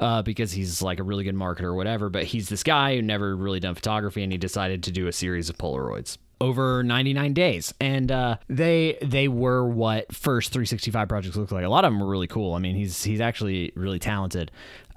uh, 0.00 0.22
because 0.22 0.50
he's 0.50 0.82
like 0.82 0.98
a 0.98 1.02
really 1.04 1.22
good 1.22 1.36
marketer 1.36 1.64
or 1.64 1.74
whatever. 1.74 2.10
But 2.10 2.24
he's 2.24 2.48
this 2.48 2.62
guy 2.64 2.96
who 2.96 3.02
never 3.02 3.36
really 3.36 3.60
done 3.60 3.74
photography, 3.76 4.22
and 4.24 4.32
he 4.32 4.38
decided 4.38 4.82
to 4.84 4.90
do 4.90 5.06
a 5.06 5.12
series 5.12 5.48
of 5.48 5.56
Polaroids 5.56 6.18
over 6.40 6.82
99 6.82 7.34
days. 7.34 7.74
And 7.80 8.10
uh, 8.10 8.36
they 8.48 8.98
they 9.02 9.28
were 9.28 9.66
what 9.66 10.14
first 10.14 10.52
365 10.52 11.08
projects 11.08 11.36
look 11.36 11.52
like. 11.52 11.64
A 11.64 11.68
lot 11.68 11.84
of 11.84 11.92
them 11.92 12.00
were 12.00 12.08
really 12.08 12.26
cool. 12.26 12.54
I 12.54 12.58
mean 12.58 12.76
he's 12.76 13.02
he's 13.02 13.20
actually 13.20 13.72
really 13.74 13.98
talented. 13.98 14.50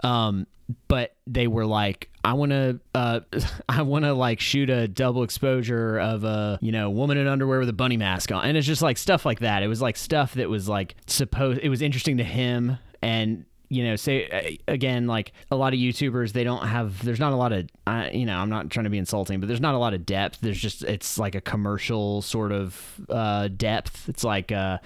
Um, 0.04 0.48
but 0.88 1.16
they 1.26 1.48
were 1.48 1.66
like 1.66 2.10
i 2.26 2.34
want 2.34 2.52
to 2.52 2.78
uh, 2.94 3.22
i 3.70 3.82
want 3.82 4.04
to 4.04 4.14
like 4.14 4.40
shoot 4.42 4.70
a 4.70 4.86
double 4.86 5.24
exposure 5.24 5.98
of 5.98 6.26
a 6.26 6.60
you 6.62 6.74
know 6.74 6.90
woman 6.90 7.18
in 7.18 7.26
underwear 7.26 7.60
with 7.60 7.70
a 7.70 7.74
bunny 7.74 7.98
mask 7.98 8.32
on. 8.32 8.44
And 8.44 8.58
it's 8.58 8.68
just 8.68 8.82
like 8.82 8.98
stuff 8.98 9.26
like 9.26 9.40
that. 9.40 9.64
It 9.64 9.68
was 9.68 9.82
like 9.82 9.96
stuff 9.98 10.34
that 10.36 10.50
was 10.50 10.68
like 10.68 10.96
supposed 11.08 11.62
it 11.64 11.70
was 11.70 11.82
interesting 11.82 12.18
to 12.18 12.24
him 12.24 12.78
and 13.02 13.46
you 13.70 13.84
know, 13.84 13.96
say 13.96 14.60
again, 14.68 15.08
like 15.08 15.34
a 15.52 15.56
lot 15.56 15.74
of 15.74 15.80
YouTubers, 15.80 16.32
they 16.32 16.44
don't 16.44 16.66
have. 16.66 17.04
There's 17.04 17.20
not 17.20 17.34
a 17.34 17.36
lot 17.36 17.52
of, 17.52 17.68
uh, 17.86 18.10
you 18.12 18.26
know, 18.26 18.38
I'm 18.38 18.50
not 18.50 18.70
trying 18.70 18.86
to 18.86 18.90
be 18.90 18.98
insulting, 18.98 19.40
but 19.40 19.48
there's 19.48 19.62
not 19.62 19.76
a 19.76 19.78
lot 19.78 19.94
of 19.94 20.06
depth. 20.06 20.40
There's 20.42 20.60
just 20.60 20.84
it's 20.84 21.18
like 21.18 21.36
a 21.36 21.42
commercial 21.42 22.22
sort 22.22 22.52
of 22.52 23.02
uh, 23.10 23.50
depth. 23.50 24.08
It's 24.08 24.24
like 24.24 24.52
a, 24.52 24.80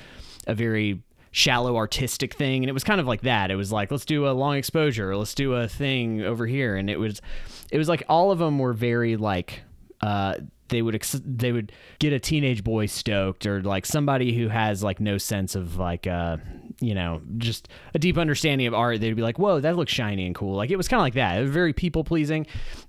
a 0.48 0.56
very 0.56 1.02
shallow 1.32 1.78
artistic 1.78 2.34
thing, 2.34 2.64
and 2.64 2.70
it 2.70 2.74
was 2.74 2.84
kind 2.84 3.00
of 3.00 3.08
like 3.08 3.22
that. 3.22 3.52
It 3.52 3.56
was 3.56 3.72
like 3.72 3.92
let's 3.92 4.06
do 4.06 4.28
a 4.28 4.32
long 4.32 4.56
exposure, 4.56 5.16
let's 5.16 5.36
do 5.36 5.54
a 5.54 5.68
thing 5.68 6.22
over 6.22 6.48
here, 6.48 6.76
and 6.76 6.90
it 6.90 7.00
was, 7.00 7.22
it 7.72 7.78
was 7.78 7.88
like 7.88 8.04
all 8.10 8.32
of 8.32 8.40
them 8.40 8.60
were 8.60 8.74
very 8.74 9.16
like. 9.16 9.62
Uh, 10.02 10.36
they 10.70 10.82
would 10.82 10.96
ex- 10.96 11.22
they 11.24 11.52
would 11.52 11.72
get 12.00 12.14
a 12.14 12.20
teenage 12.20 12.64
boy 12.64 12.88
stoked 12.88 13.46
or 13.46 13.62
like 13.62 13.86
somebody 13.86 14.34
who 14.36 14.48
has 14.48 14.82
like 14.82 15.00
no 15.00 15.18
sense 15.18 15.54
of 15.54 15.78
like 15.78 16.08
uh 16.08 16.38
you 16.82 16.94
know 16.94 17.22
just 17.38 17.70
a 17.94 18.00
deep 18.00 18.18
understanding 18.18 18.68
of 18.68 18.74
art 18.74 19.00
they'd 19.00 19.16
be 19.16 19.22
like 19.22 19.40
whoa 19.40 19.60
that 19.60 19.78
looks 19.78 19.92
shiny 19.92 20.26
and 20.26 20.36
cool. 20.36 20.56
Like 20.56 20.72
it 20.72 20.78
was 20.78 20.88
kind 20.88 21.00
of 21.00 21.06
like 21.06 21.14
that. 21.14 21.38
It 21.38 21.42
was 21.42 21.52
very 21.52 21.74
people 21.74 22.04
pleasing. 22.04 22.48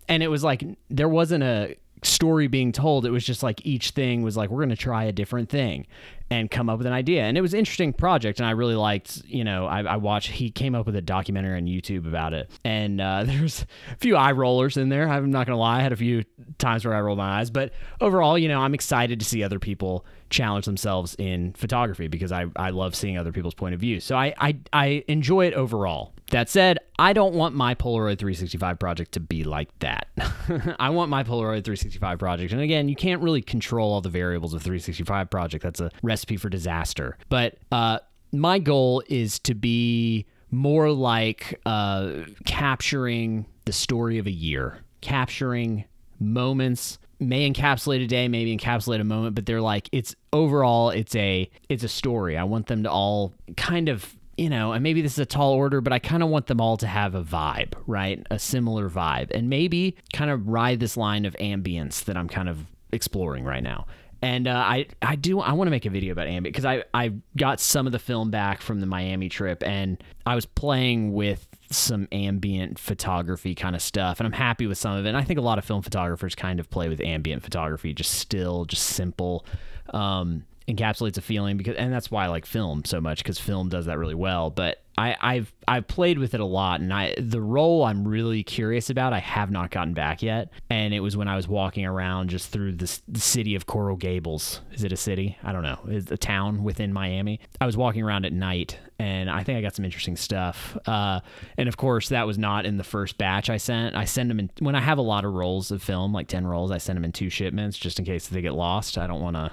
And 0.09 0.23
it 0.23 0.29
was 0.29 0.43
like 0.43 0.65
there 0.91 1.09
wasn't 1.09 1.45
a 1.45 1.77
story 2.03 2.49
being 2.49 2.73
told. 2.73 3.07
It 3.07 3.11
was 3.11 3.25
just 3.25 3.43
like 3.43 3.65
each 3.65 3.91
thing 3.91 4.23
was 4.23 4.37
like 4.37 4.51
we're 4.51 4.59
going 4.59 4.71
to 4.71 4.77
try 4.77 5.05
a 5.05 5.13
different 5.13 5.49
thing 5.49 5.87
and 6.31 6.51
come 6.51 6.69
up 6.69 6.79
with 6.79 6.87
an 6.87 6.93
idea. 6.93 7.23
And 7.23 7.39
it 7.39 7.41
was 7.41 7.53
an 7.53 7.59
interesting 7.61 7.93
project 7.93 8.41
and 8.41 8.47
i 8.47 8.53
really 8.53 8.75
liked 8.75 9.23
you 9.27 9.45
know 9.45 9.67
i, 9.67 9.83
I 9.83 9.97
watched 9.97 10.31
he 10.31 10.51
came 10.51 10.75
up 10.75 10.87
with 10.87 10.97
a 10.97 11.03
documentary 11.03 11.57
on 11.57 11.67
youtube 11.67 12.07
about 12.07 12.33
it. 12.33 12.51
And 12.65 13.01
uh, 13.01 13.25
there's 13.27 13.67
a 13.93 13.97
few 13.99 14.17
eye 14.17 14.33
rollers 14.33 14.77
in 14.77 14.89
there. 14.89 15.09
I'm 15.09 15.31
not 15.31 15.47
going 15.47 15.55
to 15.55 15.61
lie. 15.61 15.79
I 15.79 15.83
had 15.83 15.93
a 15.93 15.97
few 15.97 16.25
times 16.59 16.85
where 16.85 16.95
i 16.95 17.01
rolled 17.01 17.19
my 17.19 17.41
eyes. 17.41 17.51
But 17.51 17.73
overall 18.01 18.37
you 18.37 18.49
know 18.49 18.61
i'm 18.61 18.75
excited 18.75 19.21
to 19.21 19.27
see 19.27 19.45
other 19.45 19.59
people 19.59 20.05
challenge 20.33 20.65
themselves 20.65 21.15
in 21.19 21.53
photography 21.53 22.09
because 22.09 22.33
i, 22.33 22.47
I 22.57 22.71
love 22.71 22.95
seeing 22.95 23.17
other 23.17 23.33
people's 23.33 23.55
point 23.55 23.75
of 23.75 23.81
view 23.81 24.01
so 24.01 24.17
I, 24.17 24.35
I 24.39 24.57
i 24.73 25.05
enjoy 25.07 25.47
it 25.47 25.55
overall 25.55 26.15
that 26.33 26.49
said, 26.49 26.79
I 26.99 27.13
don't 27.13 27.35
want 27.35 27.55
my 27.55 27.75
Polaroid 27.75 28.19
365 28.19 28.79
project 28.79 29.13
to 29.13 29.21
be 29.21 29.45
like 29.45 29.69
that. 29.81 30.09
I 30.81 30.89
want 30.89 31.11
my 31.11 31.23
Polaroid 31.23 31.63
365 31.63 32.19
project. 32.19 32.53
And 32.53 32.63
again, 32.63 32.89
you 32.89 32.97
can't 32.97 33.23
really 33.23 33.43
control 33.43 33.93
all 33.93 34.01
the 34.01 34.09
variables 34.09 34.55
of 34.55 34.63
365 34.63 35.29
project. 35.29 35.63
That's 35.63 35.81
a 35.81 35.91
recipe 36.03 36.39
for 36.39 36.49
disaster. 36.49 37.19
But 37.29 37.59
uh, 37.71 37.99
my 38.33 38.59
goal 38.59 39.03
is 39.09 39.39
to 39.41 39.55
be 39.55 40.27
more 40.51 40.91
like 40.91 41.61
uh, 41.67 42.25
capturing 42.47 43.45
the 43.67 43.73
story 43.73 44.17
of 44.17 44.27
a 44.27 44.33
year, 44.33 44.79
capturing 45.03 45.85
moments 46.19 46.99
may 47.23 47.51
encapsulate 47.51 48.03
a 48.03 48.07
day, 48.07 48.29
maybe 48.29 48.57
encapsulate 48.57 49.01
a 49.01 49.05
moment, 49.05 49.35
but 49.35 49.47
they're 49.47 49.61
like 49.61 49.89
it's 49.93 50.15
overall 50.33 50.91
it's 50.91 51.15
a 51.15 51.51
it's 51.69 51.85
a 51.85 51.89
story. 51.89 52.37
I 52.37 52.45
want 52.45 52.67
them 52.67 52.83
to 52.83 52.91
all 52.91 53.35
kind 53.57 53.89
of 53.89 54.17
you 54.37 54.49
know, 54.49 54.73
and 54.73 54.83
maybe 54.83 55.03
this 55.03 55.13
is 55.13 55.19
a 55.19 55.27
tall 55.27 55.53
order, 55.53 55.81
but 55.81 55.93
I 55.93 55.99
kind 55.99 56.23
of 56.23 56.29
want 56.29 56.47
them 56.47 56.61
all 56.61 56.77
to 56.79 56.87
have 56.87 57.15
a 57.15 57.23
vibe, 57.23 57.75
right? 57.87 58.27
A 58.31 58.39
similar 58.39 58.89
vibe. 58.89 59.31
And 59.31 59.51
maybe 59.51 59.97
kind 60.13 60.31
of 60.31 60.49
ride 60.49 60.81
this 60.81 60.97
line 60.97 61.27
of 61.27 61.37
ambience 61.37 62.05
that 62.05 62.17
I'm 62.17 62.29
kind 62.29 62.49
of 62.49 62.59
exploring 62.93 63.45
right 63.45 63.63
now. 63.63 63.87
And 64.23 64.47
uh, 64.47 64.53
I, 64.53 64.87
I 65.03 65.17
do 65.17 65.41
I 65.41 65.53
want 65.53 65.67
to 65.67 65.71
make 65.73 65.85
a 65.85 65.91
video 65.91 66.13
about 66.13 66.29
ambient 66.29 66.55
because 66.55 66.65
I, 66.65 66.85
I 66.95 67.13
got 67.37 67.61
some 67.61 67.87
of 67.87 67.93
the 67.93 67.99
film 67.99 68.31
back 68.31 68.63
from 68.63 68.81
the 68.81 68.87
Miami 68.87 69.29
trip 69.29 69.63
and 69.65 70.03
I 70.25 70.37
was 70.37 70.47
playing 70.47 71.13
with 71.13 71.47
some 71.75 72.09
ambient 72.13 72.79
photography 72.79 73.55
kind 73.55 73.75
of 73.75 73.83
stuff 73.83 74.21
and 74.21 74.27
I'm 74.27 74.33
happy 74.33 74.67
with 74.67 74.79
some 74.79 74.97
of 74.97 75.05
it. 75.05 75.09
And 75.09 75.17
I 75.17 75.23
think 75.23 75.39
a 75.39 75.43
lot 75.43 75.59
of 75.59 75.65
film 75.65 75.83
photographers 75.83 76.35
kind 76.35 76.61
of 76.61 76.71
play 76.71 76.89
with 76.89 77.01
ambient 77.01 77.43
photography, 77.43 77.93
just 77.95 78.13
still, 78.15 78.65
just 78.65 78.85
simple. 78.85 79.45
Um, 79.91 80.45
encapsulates 80.69 81.19
a 81.19 81.23
feeling 81.23 81.57
because 81.57 81.77
and 81.77 81.93
that's 81.93 82.11
why 82.11 82.25
I 82.25 82.29
like 82.29 82.47
film 82.47 82.85
so 82.85 83.01
much 83.01 83.19
because 83.19 83.39
film 83.39 83.69
does 83.69 83.87
that 83.87 83.99
really 83.99 84.15
well. 84.15 84.51
But 84.51 84.83
I, 84.99 85.17
I've 85.21 85.53
I've 85.67 85.89
played 85.89 86.19
with 86.19 86.35
it 86.35 86.41
a 86.41 86.45
lot 86.45 86.81
and 86.81 86.93
I 86.93 87.15
the 87.19 87.41
roll 87.41 87.85
I'm 87.85 88.07
really 88.07 88.43
curious 88.43 88.91
about 88.91 89.13
I 89.13 89.21
have 89.21 89.51
not 89.51 89.71
gotten 89.71 89.95
back 89.95 90.23
yet. 90.23 90.51
And 90.69 90.93
it 90.93 91.01
was 91.01 91.17
when 91.17 91.29
I 91.29 91.37
was 91.37 91.49
walking 91.49 91.87
around 91.87 92.29
just 92.29 92.51
through 92.51 92.73
the, 92.73 93.01
the 93.09 93.21
city 93.21 93.55
of 93.55 93.67
Coral 93.67 93.97
Gables. 93.97 94.61
Is 94.73 94.85
it 94.85 94.93
a 94.93 94.97
city? 94.97 95.39
I 95.43 95.53
don't 95.53 95.63
know. 95.63 95.79
It's 95.89 96.11
a 96.11 96.19
town 96.19 96.63
within 96.63 96.93
Miami. 96.93 97.41
I 97.61 97.67
was 97.67 97.77
walking 97.77 98.03
around 98.03 98.27
at 98.27 98.33
night 98.35 98.79
and 98.99 99.31
I 99.31 99.43
think 99.45 99.59
I 99.59 99.63
got 99.63 99.75
some 99.75 99.85
interesting 99.85 100.17
stuff. 100.17 100.77
Uh, 100.87 101.21
and 101.57 101.69
of 101.69 101.77
course, 101.79 102.11
that 102.11 102.27
was 102.27 102.37
not 102.37 102.67
in 102.67 102.77
the 102.77 102.85
first 102.85 103.17
batch 103.17 103.49
I 103.49 103.57
sent. 103.57 103.97
I 103.97 104.05
send 104.05 104.31
them 104.31 104.41
in 104.41 104.51
when 104.59 104.75
I 104.75 104.81
have 104.81 104.99
a 104.99 105.03
lot 105.03 105.25
of 105.25 105.33
rolls 105.33 105.71
of 105.71 105.83
film, 105.83 106.13
like 106.13 106.29
10 106.29 106.47
rolls, 106.47 106.71
I 106.71 106.79
send 106.79 106.99
them 106.99 107.05
in 107.05 107.13
two 107.13 107.31
shipments 107.31 107.79
just 107.79 107.99
in 107.99 108.05
case 108.05 108.29
they 108.29 108.43
get 108.43 108.53
lost. 108.53 108.99
I 108.99 109.07
don't 109.07 109.23
want 109.23 109.37
to 109.37 109.53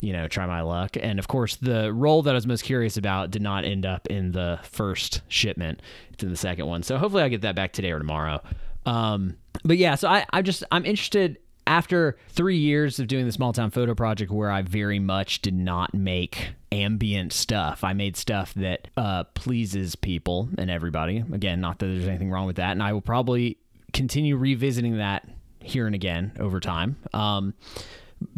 you 0.00 0.12
know, 0.12 0.28
try 0.28 0.46
my 0.46 0.60
luck. 0.60 0.96
And 1.00 1.18
of 1.18 1.28
course, 1.28 1.56
the 1.56 1.92
roll 1.92 2.22
that 2.22 2.30
I 2.30 2.34
was 2.34 2.46
most 2.46 2.64
curious 2.64 2.96
about 2.96 3.30
did 3.30 3.42
not 3.42 3.64
end 3.64 3.86
up 3.86 4.06
in 4.08 4.32
the 4.32 4.58
first 4.62 5.22
shipment. 5.28 5.80
It's 6.12 6.22
in 6.22 6.30
the 6.30 6.36
second 6.36 6.66
one. 6.66 6.82
So 6.82 6.98
hopefully 6.98 7.22
I'll 7.22 7.28
get 7.28 7.42
that 7.42 7.54
back 7.54 7.72
today 7.72 7.90
or 7.90 7.98
tomorrow. 7.98 8.42
Um, 8.84 9.36
but 9.64 9.78
yeah, 9.78 9.94
so 9.94 10.08
I, 10.08 10.26
I 10.30 10.42
just, 10.42 10.62
I'm 10.70 10.84
interested 10.84 11.38
after 11.66 12.16
three 12.28 12.58
years 12.58 13.00
of 13.00 13.08
doing 13.08 13.26
the 13.26 13.32
small 13.32 13.52
town 13.52 13.70
photo 13.70 13.94
project 13.94 14.30
where 14.30 14.50
I 14.50 14.62
very 14.62 15.00
much 15.00 15.42
did 15.42 15.54
not 15.54 15.92
make 15.94 16.50
ambient 16.70 17.32
stuff. 17.32 17.82
I 17.82 17.92
made 17.92 18.16
stuff 18.16 18.54
that 18.54 18.88
uh, 18.96 19.24
pleases 19.34 19.96
people 19.96 20.48
and 20.58 20.70
everybody. 20.70 21.24
Again, 21.32 21.60
not 21.60 21.78
that 21.80 21.86
there's 21.86 22.06
anything 22.06 22.30
wrong 22.30 22.46
with 22.46 22.56
that. 22.56 22.72
And 22.72 22.82
I 22.82 22.92
will 22.92 23.00
probably 23.00 23.58
continue 23.92 24.36
revisiting 24.36 24.98
that 24.98 25.28
here 25.60 25.86
and 25.86 25.94
again 25.94 26.32
over 26.38 26.60
time. 26.60 26.96
Um, 27.12 27.54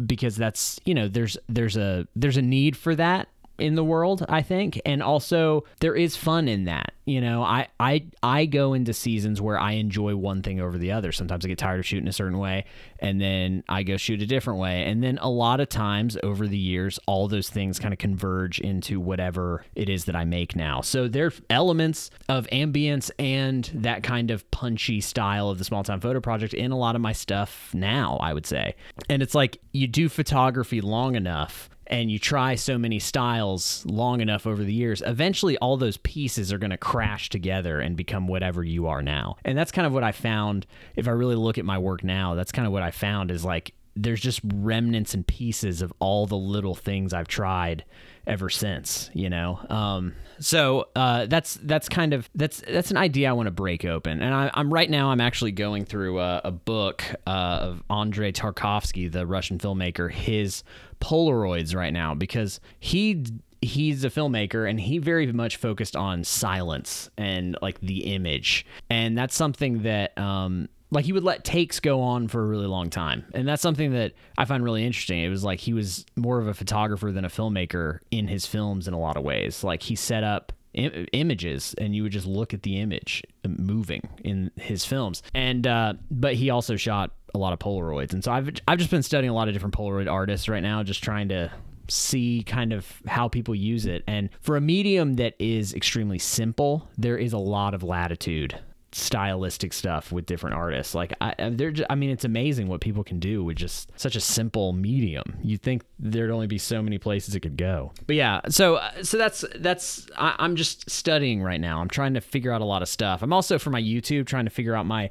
because 0.05 0.35
that's 0.35 0.79
you 0.85 0.93
know 0.93 1.07
there's 1.07 1.37
there's 1.47 1.77
a 1.77 2.07
there's 2.15 2.37
a 2.37 2.41
need 2.41 2.75
for 2.75 2.95
that 2.95 3.27
in 3.59 3.75
the 3.75 3.83
world 3.83 4.25
i 4.29 4.41
think. 4.41 4.79
And 4.85 5.01
also 5.03 5.63
there 5.79 5.95
is 5.95 6.15
fun 6.15 6.47
in 6.47 6.65
that 6.65 6.93
you 7.09 7.21
know? 7.21 7.43
I 7.43 7.67
i 7.79 8.05
i 8.21 8.45
go 8.45 8.73
into 8.73 8.93
seasons 8.93 9.41
where 9.41 9.59
i 9.59 9.73
enjoy 9.73 10.15
one 10.15 10.43
thing 10.43 10.61
over 10.61 10.77
the 10.77 10.91
other. 10.91 11.11
Sometimes 11.11 11.43
i 11.43 11.47
get 11.47 11.57
tired 11.57 11.79
of 11.79 11.85
shooting 11.85 12.07
a 12.07 12.13
certain 12.13 12.37
way 12.37 12.65
and 12.99 13.19
then 13.19 13.63
i 13.67 13.83
go 13.83 13.97
shoot 13.97 14.21
a 14.21 14.27
different 14.27 14.59
way. 14.59 14.83
And 14.83 15.03
then 15.03 15.17
a 15.19 15.29
lot 15.29 15.59
of 15.59 15.69
times 15.69 16.17
over 16.21 16.47
the 16.47 16.57
years 16.57 16.99
all 17.07 17.27
those 17.27 17.49
things 17.49 17.79
kind 17.79 17.93
of 17.93 17.97
converge 17.97 18.59
into 18.59 18.99
whatever 18.99 19.65
it 19.75 19.89
is 19.89 20.05
that 20.05 20.15
i 20.15 20.23
make 20.23 20.55
now. 20.55 20.81
So 20.81 21.07
there're 21.07 21.33
elements 21.49 22.11
of 22.29 22.47
ambience 22.47 23.09
and 23.17 23.69
that 23.73 24.03
kind 24.03 24.29
of 24.29 24.49
punchy 24.51 25.01
style 25.01 25.49
of 25.49 25.57
the 25.57 25.63
small 25.63 25.83
town 25.83 25.99
photo 25.99 26.19
project 26.19 26.53
in 26.53 26.71
a 26.71 26.77
lot 26.77 26.95
of 26.95 27.01
my 27.01 27.13
stuff 27.13 27.71
now 27.73 28.17
i 28.21 28.33
would 28.33 28.45
say. 28.45 28.75
And 29.09 29.23
it's 29.23 29.33
like 29.33 29.57
you 29.71 29.87
do 29.87 30.09
photography 30.09 30.79
long 30.79 31.15
enough 31.15 31.69
and 31.89 32.11
you 32.11 32.19
try 32.19 32.55
so 32.55 32.77
many 32.77 32.99
styles 32.99 33.85
long 33.85 34.21
enough 34.21 34.45
over 34.45 34.63
the 34.63 34.73
years, 34.73 35.01
eventually 35.05 35.57
all 35.57 35.77
those 35.77 35.97
pieces 35.97 36.53
are 36.53 36.57
going 36.57 36.69
to 36.69 36.77
crash 36.77 37.29
together 37.29 37.79
and 37.79 37.97
become 37.97 38.27
whatever 38.27 38.63
you 38.63 38.87
are 38.87 39.01
now. 39.01 39.37
And 39.43 39.57
that's 39.57 39.71
kind 39.71 39.87
of 39.87 39.93
what 39.93 40.03
I 40.03 40.11
found. 40.11 40.67
If 40.95 41.07
I 41.07 41.11
really 41.11 41.35
look 41.35 41.57
at 41.57 41.65
my 41.65 41.77
work 41.77 42.03
now, 42.03 42.35
that's 42.35 42.51
kind 42.51 42.67
of 42.67 42.73
what 42.73 42.83
I 42.83 42.91
found 42.91 43.31
is 43.31 43.43
like 43.43 43.73
there's 44.03 44.21
just 44.21 44.39
remnants 44.43 45.13
and 45.13 45.25
pieces 45.27 45.81
of 45.81 45.93
all 45.99 46.25
the 46.25 46.37
little 46.37 46.75
things 46.75 47.13
I've 47.13 47.27
tried 47.27 47.83
ever 48.25 48.49
since, 48.49 49.09
you 49.13 49.29
know. 49.29 49.59
Um, 49.69 50.13
so 50.39 50.87
uh, 50.95 51.25
that's 51.25 51.55
that's 51.63 51.89
kind 51.89 52.13
of 52.13 52.29
that's 52.35 52.61
that's 52.67 52.91
an 52.91 52.97
idea 52.97 53.29
I 53.29 53.33
want 53.33 53.47
to 53.47 53.51
break 53.51 53.83
open. 53.83 54.21
And 54.21 54.33
I, 54.33 54.51
am 54.53 54.73
right 54.73 54.89
now 54.89 55.09
I'm 55.11 55.19
actually 55.19 55.51
going 55.51 55.85
through 55.85 56.19
a, 56.19 56.41
a 56.45 56.51
book 56.51 57.03
uh, 57.27 57.29
of 57.61 57.83
Andrei 57.89 58.31
Tarkovsky, 58.31 59.11
the 59.11 59.25
Russian 59.25 59.57
filmmaker, 59.57 60.11
his 60.11 60.63
Polaroids 61.01 61.75
right 61.75 61.93
now 61.93 62.13
because 62.13 62.59
he 62.79 63.25
he's 63.61 64.05
a 64.05 64.09
filmmaker 64.09 64.69
and 64.69 64.79
he 64.79 64.99
very 64.99 65.31
much 65.31 65.57
focused 65.57 65.95
on 65.95 66.23
silence 66.23 67.09
and 67.17 67.57
like 67.61 67.79
the 67.81 68.13
image 68.13 68.65
and 68.89 69.17
that's 69.17 69.35
something 69.35 69.83
that 69.83 70.17
um 70.17 70.69
like 70.91 71.05
he 71.05 71.13
would 71.13 71.23
let 71.23 71.43
takes 71.43 71.79
go 71.79 72.01
on 72.01 72.27
for 72.27 72.41
a 72.41 72.47
really 72.47 72.65
long 72.65 72.89
time. 72.89 73.25
And 73.33 73.47
that's 73.47 73.61
something 73.61 73.93
that 73.93 74.13
i 74.37 74.45
find 74.45 74.63
really 74.63 74.85
interesting. 74.85 75.21
It 75.21 75.29
was 75.29 75.43
like 75.43 75.59
he 75.59 75.73
was 75.73 76.05
more 76.15 76.39
of 76.39 76.47
a 76.47 76.53
photographer 76.53 77.11
than 77.11 77.25
a 77.25 77.29
filmmaker 77.29 77.99
in 78.11 78.27
his 78.27 78.45
films 78.45 78.87
in 78.87 78.93
a 78.93 78.99
lot 78.99 79.17
of 79.17 79.23
ways. 79.23 79.63
Like 79.63 79.83
he 79.83 79.95
set 79.95 80.23
up 80.23 80.53
Im- 80.73 81.07
images 81.13 81.73
and 81.79 81.95
you 81.95 82.03
would 82.03 82.11
just 82.11 82.27
look 82.27 82.53
at 82.53 82.61
the 82.61 82.79
image 82.79 83.23
moving 83.47 84.07
in 84.23 84.51
his 84.55 84.85
films. 84.85 85.23
And 85.33 85.65
uh, 85.65 85.93
but 86.11 86.35
he 86.35 86.51
also 86.51 86.75
shot 86.75 87.11
a 87.33 87.39
lot 87.39 87.53
of 87.53 87.59
polaroids. 87.59 88.13
And 88.13 88.23
so 88.23 88.31
i've 88.31 88.49
i've 88.67 88.77
just 88.77 88.91
been 88.91 89.03
studying 89.03 89.29
a 89.29 89.35
lot 89.35 89.47
of 89.47 89.53
different 89.53 89.75
polaroid 89.75 90.11
artists 90.11 90.47
right 90.47 90.63
now 90.63 90.83
just 90.83 91.03
trying 91.03 91.29
to 91.29 91.51
see 91.87 92.43
kind 92.45 92.71
of 92.71 93.01
how 93.07 93.27
people 93.27 93.55
use 93.55 93.85
it. 93.85 94.03
And 94.07 94.29
for 94.41 94.55
a 94.55 94.61
medium 94.61 95.15
that 95.15 95.33
is 95.39 95.73
extremely 95.73 96.19
simple, 96.19 96.87
there 96.97 97.17
is 97.17 97.33
a 97.33 97.37
lot 97.37 97.73
of 97.73 97.83
latitude 97.83 98.57
stylistic 98.91 99.73
stuff 99.73 100.11
with 100.11 100.25
different 100.25 100.55
artists. 100.55 100.95
Like 100.95 101.13
I, 101.21 101.49
they're, 101.51 101.71
just, 101.71 101.87
I 101.89 101.95
mean, 101.95 102.09
it's 102.09 102.25
amazing 102.25 102.67
what 102.67 102.81
people 102.81 103.03
can 103.03 103.19
do 103.19 103.43
with 103.43 103.57
just 103.57 103.91
such 103.99 104.15
a 104.15 104.19
simple 104.19 104.73
medium. 104.73 105.37
You'd 105.43 105.61
think 105.61 105.83
there'd 105.97 106.31
only 106.31 106.47
be 106.47 106.57
so 106.57 106.81
many 106.81 106.97
places 106.97 107.35
it 107.35 107.41
could 107.41 107.57
go. 107.57 107.91
But 108.07 108.15
yeah, 108.15 108.41
so 108.49 108.79
so 109.03 109.17
that's 109.17 109.45
that's 109.55 110.07
I, 110.17 110.35
I'm 110.39 110.55
just 110.55 110.89
studying 110.89 111.41
right 111.41 111.61
now. 111.61 111.81
I'm 111.81 111.89
trying 111.89 112.13
to 112.15 112.21
figure 112.21 112.51
out 112.51 112.61
a 112.61 112.65
lot 112.65 112.81
of 112.81 112.89
stuff. 112.89 113.21
I'm 113.21 113.33
also 113.33 113.59
for 113.59 113.69
my 113.69 113.81
YouTube 113.81 114.25
trying 114.25 114.45
to 114.45 114.51
figure 114.51 114.75
out 114.75 114.85
my 114.85 115.09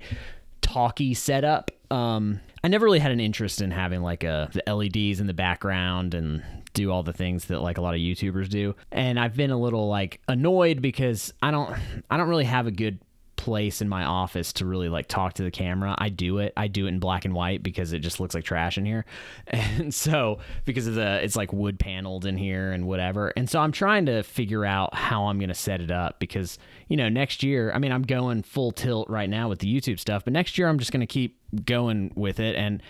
talkie 0.61 1.15
setup. 1.15 1.71
Um, 1.91 2.41
I 2.63 2.69
never 2.69 2.85
really 2.85 2.99
had 2.99 3.13
an 3.13 3.21
interest 3.21 3.63
in 3.63 3.71
having 3.71 4.03
like 4.03 4.25
a 4.25 4.51
the 4.53 4.75
LEDs 4.75 5.21
in 5.21 5.27
the 5.27 5.35
background 5.35 6.15
and 6.15 6.43
do 6.75 6.91
all 6.93 7.03
the 7.03 7.13
things 7.13 7.47
that 7.47 7.61
like 7.61 7.79
a 7.79 7.81
lot 7.81 7.95
of 7.95 8.01
YouTubers 8.01 8.49
do. 8.49 8.75
And 8.93 9.19
I've 9.19 9.35
been 9.35 9.51
a 9.51 9.59
little 9.59 9.89
like 9.89 10.21
annoyed 10.29 10.83
because 10.83 11.33
I 11.43 11.51
don't 11.51 11.75
I 12.11 12.17
don't 12.17 12.29
really 12.29 12.45
have 12.45 12.67
a 12.67 12.71
good 12.71 12.99
place 13.39 13.81
in 13.81 13.89
my 13.89 14.05
office 14.05 14.53
to 14.53 14.67
really 14.67 14.91
like 14.91 15.09
talk 15.09 15.33
to 15.35 15.43
the 15.43 15.51
camera. 15.51 15.95
I 15.97 16.11
do 16.11 16.39
it. 16.39 16.53
I 16.57 16.69
do 16.69 16.85
it 16.85 16.89
in 16.91 16.99
black 16.99 17.25
and 17.25 17.33
white 17.33 17.63
because 17.63 17.95
it 17.95 18.01
just 18.01 18.21
looks 18.21 18.35
like 18.35 18.45
trash 18.45 18.77
in 18.77 18.85
here. 18.85 19.07
And 19.79 19.95
so 19.95 20.39
because 20.65 20.87
of 20.87 20.95
the 20.95 21.23
it's 21.23 21.37
like 21.37 21.53
wood 21.53 21.79
paneled 21.79 22.27
in 22.27 22.37
here 22.37 22.73
and 22.73 22.87
whatever. 22.87 23.33
And 23.37 23.49
so 23.49 23.61
I'm 23.61 23.71
trying 23.71 24.07
to 24.07 24.23
figure 24.23 24.65
out 24.65 24.95
how 24.95 25.27
I'm 25.27 25.39
going 25.39 25.51
to 25.51 25.55
set 25.55 25.81
it 25.81 25.91
up 25.91 26.19
because, 26.19 26.59
you 26.89 26.97
know, 26.97 27.09
next 27.09 27.43
year, 27.43 27.71
I 27.73 27.79
mean, 27.79 27.93
I'm 27.93 28.03
going 28.03 28.43
full 28.43 28.73
tilt 28.73 29.09
right 29.09 29.31
now 29.31 29.49
with 29.49 29.61
the 29.61 29.73
YouTube 29.73 30.01
stuff, 30.01 30.25
but 30.25 30.33
next 30.33 30.59
year 30.59 30.69
I'm 30.69 30.79
just 30.79 30.91
going 30.91 31.01
to 31.01 31.07
keep 31.07 31.39
going 31.65 32.13
with 32.17 32.41
it 32.41 32.57
and 32.57 32.83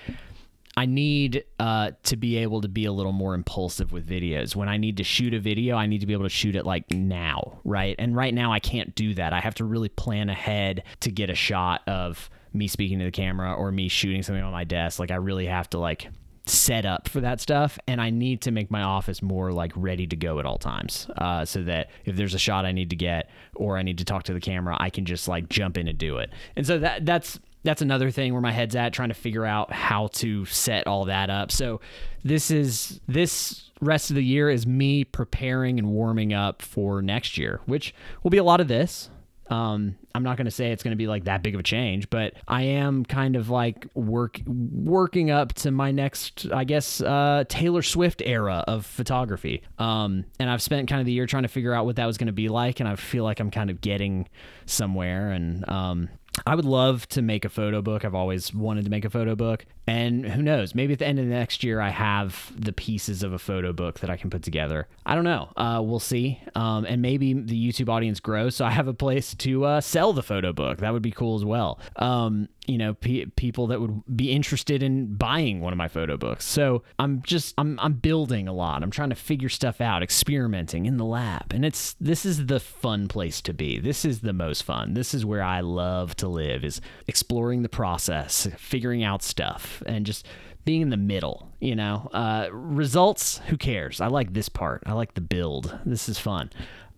I 0.78 0.86
need 0.86 1.44
uh, 1.58 1.90
to 2.04 2.16
be 2.16 2.36
able 2.36 2.60
to 2.60 2.68
be 2.68 2.84
a 2.84 2.92
little 2.92 3.10
more 3.10 3.34
impulsive 3.34 3.90
with 3.90 4.08
videos. 4.08 4.54
When 4.54 4.68
I 4.68 4.76
need 4.76 4.98
to 4.98 5.02
shoot 5.02 5.34
a 5.34 5.40
video, 5.40 5.74
I 5.74 5.86
need 5.86 6.02
to 6.02 6.06
be 6.06 6.12
able 6.12 6.22
to 6.22 6.28
shoot 6.28 6.54
it 6.54 6.64
like 6.64 6.88
now, 6.92 7.58
right? 7.64 7.96
And 7.98 8.14
right 8.14 8.32
now, 8.32 8.52
I 8.52 8.60
can't 8.60 8.94
do 8.94 9.12
that. 9.14 9.32
I 9.32 9.40
have 9.40 9.56
to 9.56 9.64
really 9.64 9.88
plan 9.88 10.30
ahead 10.30 10.84
to 11.00 11.10
get 11.10 11.30
a 11.30 11.34
shot 11.34 11.82
of 11.88 12.30
me 12.52 12.68
speaking 12.68 13.00
to 13.00 13.06
the 13.06 13.10
camera 13.10 13.54
or 13.54 13.72
me 13.72 13.88
shooting 13.88 14.22
something 14.22 14.44
on 14.44 14.52
my 14.52 14.62
desk. 14.62 15.00
Like, 15.00 15.10
I 15.10 15.16
really 15.16 15.46
have 15.46 15.68
to 15.70 15.78
like 15.78 16.10
set 16.46 16.86
up 16.86 17.08
for 17.10 17.20
that 17.20 17.42
stuff 17.42 17.78
and 17.86 18.00
i 18.00 18.08
need 18.08 18.40
to 18.40 18.50
make 18.50 18.70
my 18.70 18.80
office 18.80 19.20
more 19.20 19.52
like 19.52 19.70
ready 19.76 20.06
to 20.06 20.16
go 20.16 20.38
at 20.38 20.46
all 20.46 20.56
times 20.56 21.06
uh, 21.18 21.44
so 21.44 21.62
that 21.62 21.90
if 22.06 22.16
there's 22.16 22.32
a 22.32 22.38
shot 22.38 22.64
i 22.64 22.72
need 22.72 22.88
to 22.88 22.96
get 22.96 23.28
or 23.54 23.76
i 23.76 23.82
need 23.82 23.98
to 23.98 24.04
talk 24.04 24.22
to 24.22 24.32
the 24.32 24.40
camera 24.40 24.74
i 24.80 24.88
can 24.88 25.04
just 25.04 25.28
like 25.28 25.46
jump 25.50 25.76
in 25.76 25.86
and 25.88 25.98
do 25.98 26.16
it 26.16 26.30
and 26.56 26.66
so 26.66 26.78
that 26.78 27.04
that's 27.04 27.38
that's 27.64 27.82
another 27.82 28.10
thing 28.10 28.32
where 28.32 28.42
my 28.42 28.52
head's 28.52 28.76
at 28.76 28.92
trying 28.92 29.08
to 29.08 29.14
figure 29.14 29.44
out 29.44 29.72
how 29.72 30.08
to 30.14 30.44
set 30.46 30.86
all 30.86 31.06
that 31.06 31.30
up. 31.30 31.50
So 31.50 31.80
this 32.24 32.50
is 32.50 33.00
this 33.08 33.70
rest 33.80 34.10
of 34.10 34.16
the 34.16 34.24
year 34.24 34.50
is 34.50 34.66
me 34.66 35.04
preparing 35.04 35.78
and 35.78 35.88
warming 35.88 36.32
up 36.32 36.62
for 36.62 37.02
next 37.02 37.38
year, 37.38 37.60
which 37.66 37.94
will 38.22 38.30
be 38.30 38.38
a 38.38 38.44
lot 38.44 38.60
of 38.60 38.68
this. 38.68 39.10
Um, 39.50 39.96
I'm 40.14 40.22
not 40.22 40.36
going 40.36 40.44
to 40.44 40.50
say 40.50 40.72
it's 40.72 40.82
going 40.82 40.92
to 40.92 40.96
be 40.96 41.06
like 41.06 41.24
that 41.24 41.42
big 41.42 41.54
of 41.54 41.60
a 41.60 41.62
change, 41.62 42.10
but 42.10 42.34
I 42.46 42.62
am 42.62 43.04
kind 43.04 43.34
of 43.34 43.48
like 43.48 43.86
work 43.94 44.40
working 44.46 45.30
up 45.30 45.54
to 45.54 45.70
my 45.70 45.90
next, 45.90 46.46
I 46.52 46.64
guess, 46.64 47.00
uh, 47.00 47.44
Taylor 47.48 47.80
Swift 47.82 48.20
era 48.24 48.62
of 48.66 48.84
photography. 48.84 49.62
Um, 49.78 50.26
and 50.38 50.50
I've 50.50 50.60
spent 50.60 50.88
kind 50.88 51.00
of 51.00 51.06
the 51.06 51.12
year 51.12 51.24
trying 51.24 51.44
to 51.44 51.48
figure 51.48 51.72
out 51.72 51.86
what 51.86 51.96
that 51.96 52.04
was 52.04 52.18
going 52.18 52.26
to 52.26 52.32
be 52.32 52.48
like, 52.50 52.80
and 52.80 52.88
I 52.88 52.96
feel 52.96 53.24
like 53.24 53.40
I'm 53.40 53.50
kind 53.50 53.70
of 53.70 53.80
getting 53.80 54.28
somewhere. 54.66 55.30
And 55.30 55.66
um, 55.68 56.08
I 56.46 56.54
would 56.54 56.64
love 56.64 57.08
to 57.08 57.22
make 57.22 57.44
a 57.44 57.48
photo 57.48 57.82
book. 57.82 58.04
I've 58.04 58.14
always 58.14 58.52
wanted 58.54 58.84
to 58.84 58.90
make 58.90 59.04
a 59.04 59.10
photo 59.10 59.34
book. 59.34 59.66
And 59.86 60.26
who 60.26 60.42
knows, 60.42 60.74
maybe 60.74 60.92
at 60.92 60.98
the 60.98 61.06
end 61.06 61.18
of 61.18 61.24
the 61.24 61.32
next 61.32 61.64
year, 61.64 61.80
I 61.80 61.88
have 61.88 62.52
the 62.54 62.72
pieces 62.72 63.22
of 63.22 63.32
a 63.32 63.38
photo 63.38 63.72
book 63.72 64.00
that 64.00 64.10
I 64.10 64.18
can 64.18 64.28
put 64.28 64.42
together. 64.42 64.86
I 65.06 65.14
don't 65.14 65.24
know. 65.24 65.50
Uh, 65.56 65.80
we'll 65.82 65.98
see. 65.98 66.42
Um, 66.54 66.84
and 66.84 67.00
maybe 67.00 67.32
the 67.32 67.68
YouTube 67.68 67.88
audience 67.88 68.20
grows. 68.20 68.54
So 68.56 68.66
I 68.66 68.70
have 68.70 68.86
a 68.86 68.94
place 68.94 69.34
to 69.36 69.64
uh, 69.64 69.80
sell 69.80 70.12
the 70.12 70.22
photo 70.22 70.52
book. 70.52 70.78
That 70.78 70.92
would 70.92 71.02
be 71.02 71.10
cool 71.10 71.36
as 71.36 71.44
well. 71.44 71.80
Um, 71.96 72.50
you 72.66 72.76
know, 72.76 72.92
pe- 72.92 73.24
people 73.24 73.68
that 73.68 73.80
would 73.80 74.02
be 74.14 74.30
interested 74.30 74.82
in 74.82 75.14
buying 75.14 75.62
one 75.62 75.72
of 75.72 75.78
my 75.78 75.88
photo 75.88 76.18
books. 76.18 76.44
So 76.44 76.82
I'm 76.98 77.22
just, 77.22 77.54
I'm, 77.56 77.80
I'm 77.80 77.94
building 77.94 78.46
a 78.46 78.52
lot. 78.52 78.82
I'm 78.82 78.90
trying 78.90 79.08
to 79.08 79.16
figure 79.16 79.48
stuff 79.48 79.80
out, 79.80 80.02
experimenting 80.02 80.84
in 80.84 80.98
the 80.98 81.04
lab. 81.06 81.54
And 81.54 81.64
it's, 81.64 81.96
this 81.98 82.26
is 82.26 82.44
the 82.44 82.60
fun 82.60 83.08
place 83.08 83.40
to 83.42 83.54
be. 83.54 83.78
This 83.78 84.04
is 84.04 84.20
the 84.20 84.34
most 84.34 84.64
fun. 84.64 84.92
This 84.92 85.14
is 85.14 85.24
where 85.24 85.42
I 85.42 85.60
love 85.60 86.14
to 86.16 86.27
live 86.28 86.64
is 86.64 86.80
exploring 87.06 87.62
the 87.62 87.68
process, 87.68 88.48
figuring 88.56 89.02
out 89.02 89.22
stuff 89.22 89.82
and 89.86 90.06
just 90.06 90.26
being 90.64 90.82
in 90.82 90.90
the 90.90 90.96
middle, 90.96 91.50
you 91.60 91.74
know. 91.74 92.10
Uh, 92.12 92.48
results, 92.52 93.38
who 93.48 93.56
cares? 93.56 94.00
I 94.00 94.08
like 94.08 94.34
this 94.34 94.48
part. 94.48 94.82
I 94.86 94.92
like 94.92 95.14
the 95.14 95.20
build. 95.20 95.78
This 95.86 96.08
is 96.08 96.18
fun. 96.18 96.50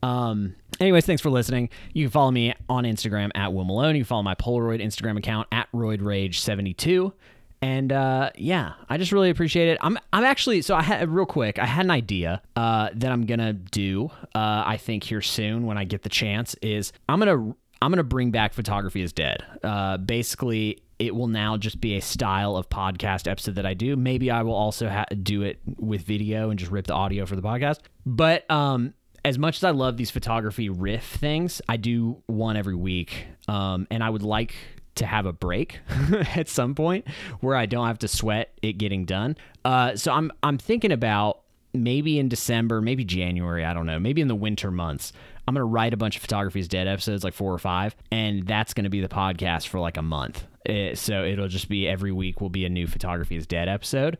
Um, 0.03 0.57
anyways, 0.81 1.07
thanks 1.07 1.23
for 1.23 1.31
listening. 1.31 1.69
You 1.93 2.07
can 2.07 2.11
follow 2.11 2.31
me 2.31 2.55
on 2.69 2.85
Instagram 2.85 3.31
at 3.35 3.53
Will 3.53 3.65
Malone. 3.65 3.95
You 3.95 4.03
can 4.03 4.07
follow 4.07 4.23
my 4.23 4.35
Polaroid 4.35 4.83
Instagram 4.83 5.19
account 5.19 5.47
at 5.53 5.71
RoidRage72. 5.73 7.13
And 7.63 7.93
uh, 7.93 8.31
yeah, 8.37 8.73
I 8.89 8.97
just 8.97 9.13
really 9.13 9.29
appreciate 9.29 9.69
it. 9.69 9.79
I'm 9.83 9.99
I'm 10.15 10.25
actually 10.25 10.63
so 10.63 10.75
I 10.75 10.83
had 10.83 11.11
real 11.11 11.27
quick. 11.27 11.59
I 11.59 11.67
had 11.67 11.85
an 11.85 11.91
idea 11.91 12.41
uh, 12.57 12.89
that 12.95 13.13
I'm 13.13 13.27
gonna 13.27 13.53
do. 13.53 14.11
Uh, 14.35 14.65
I 14.67 14.79
think 14.79 15.05
here 15.05 15.21
soon 15.21 15.67
when 15.67 15.77
I 15.77 15.85
get 15.85 16.03
the 16.03 16.09
chance 16.09 16.55
is 16.63 16.93
I'm 17.07 17.19
gonna 17.19 17.55
I'm 17.83 17.91
gonna 17.91 18.03
bring 18.03 18.31
back 18.31 18.53
photography 18.53 19.03
is 19.03 19.13
dead. 19.13 19.45
Uh, 19.63 19.97
basically, 19.97 20.83
it 20.99 21.15
will 21.15 21.29
now 21.29 21.57
just 21.57 21.81
be 21.81 21.97
a 21.97 22.01
style 22.01 22.57
of 22.57 22.69
podcast 22.69 23.31
episode 23.31 23.55
that 23.55 23.65
I 23.65 23.75
do. 23.75 23.97
Maybe 23.97 24.31
I 24.31 24.43
will 24.43 24.55
also 24.55 24.89
ha- 24.89 25.07
do 25.23 25.43
it 25.43 25.59
with 25.79 26.03
video 26.03 26.51
and 26.51 26.59
just 26.59 26.71
rip 26.71 26.87
the 26.87 26.95
audio 26.95 27.25
for 27.25 27.37
the 27.37 27.43
podcast. 27.43 27.79
But 28.05 28.49
um, 28.51 28.93
as 29.25 29.39
much 29.39 29.57
as 29.57 29.65
I 29.65 29.71
love 29.71 29.97
these 29.97 30.11
photography 30.11 30.69
riff 30.69 31.05
things, 31.05 31.63
I 31.69 31.79
do 31.79 32.23
one 32.27 32.57
every 32.57 32.75
week. 32.75 33.27
Um, 33.49 33.87
and 33.91 34.05
I 34.05 34.11
would 34.11 34.23
like 34.23 34.55
to 34.97 35.07
have 35.07 35.25
a 35.25 35.33
break 35.33 35.81
at 36.37 36.49
some 36.49 36.75
point 36.75 37.07
where 37.41 37.57
I 37.57 37.65
don't 37.65 37.87
have 37.87 37.99
to 38.01 38.09
sweat 38.09 38.53
it 38.61 38.75
getting 38.75 39.07
done. 39.07 39.37
Uh, 39.65 39.97
so 39.97 40.13
I'm 40.13 40.31
I'm 40.43 40.59
thinking 40.59 40.93
about 40.93 41.41
maybe 41.73 42.19
in 42.19 42.29
December, 42.29 42.81
maybe 42.81 43.05
January, 43.05 43.65
I 43.65 43.73
don't 43.73 43.87
know, 43.87 43.99
maybe 43.99 44.21
in 44.21 44.29
the 44.29 44.35
winter 44.35 44.71
months. 44.71 45.13
I'm 45.51 45.57
to 45.57 45.65
write 45.65 45.93
a 45.93 45.97
bunch 45.97 46.15
of 46.15 46.23
Photography 46.23 46.61
is 46.61 46.69
Dead 46.69 46.87
episodes, 46.87 47.25
like 47.25 47.35
four 47.35 47.53
or 47.53 47.59
five, 47.59 47.97
and 48.13 48.47
that's 48.47 48.73
to 48.85 48.89
be 48.89 49.01
the 49.01 49.09
podcast 49.09 49.67
for 49.67 49.81
like 49.81 49.97
a 49.97 50.03
month. 50.03 50.45
It, 50.65 50.97
so 50.97 51.25
it'll 51.25 51.49
just 51.49 51.69
be 51.69 51.89
every 51.89 52.13
week 52.13 52.41
will 52.41 52.51
be 52.51 52.65
a 52.65 52.69
new 52.69 52.87
Photography 52.87 53.35
is 53.35 53.49
Dead 53.49 53.69
episode, 53.69 54.17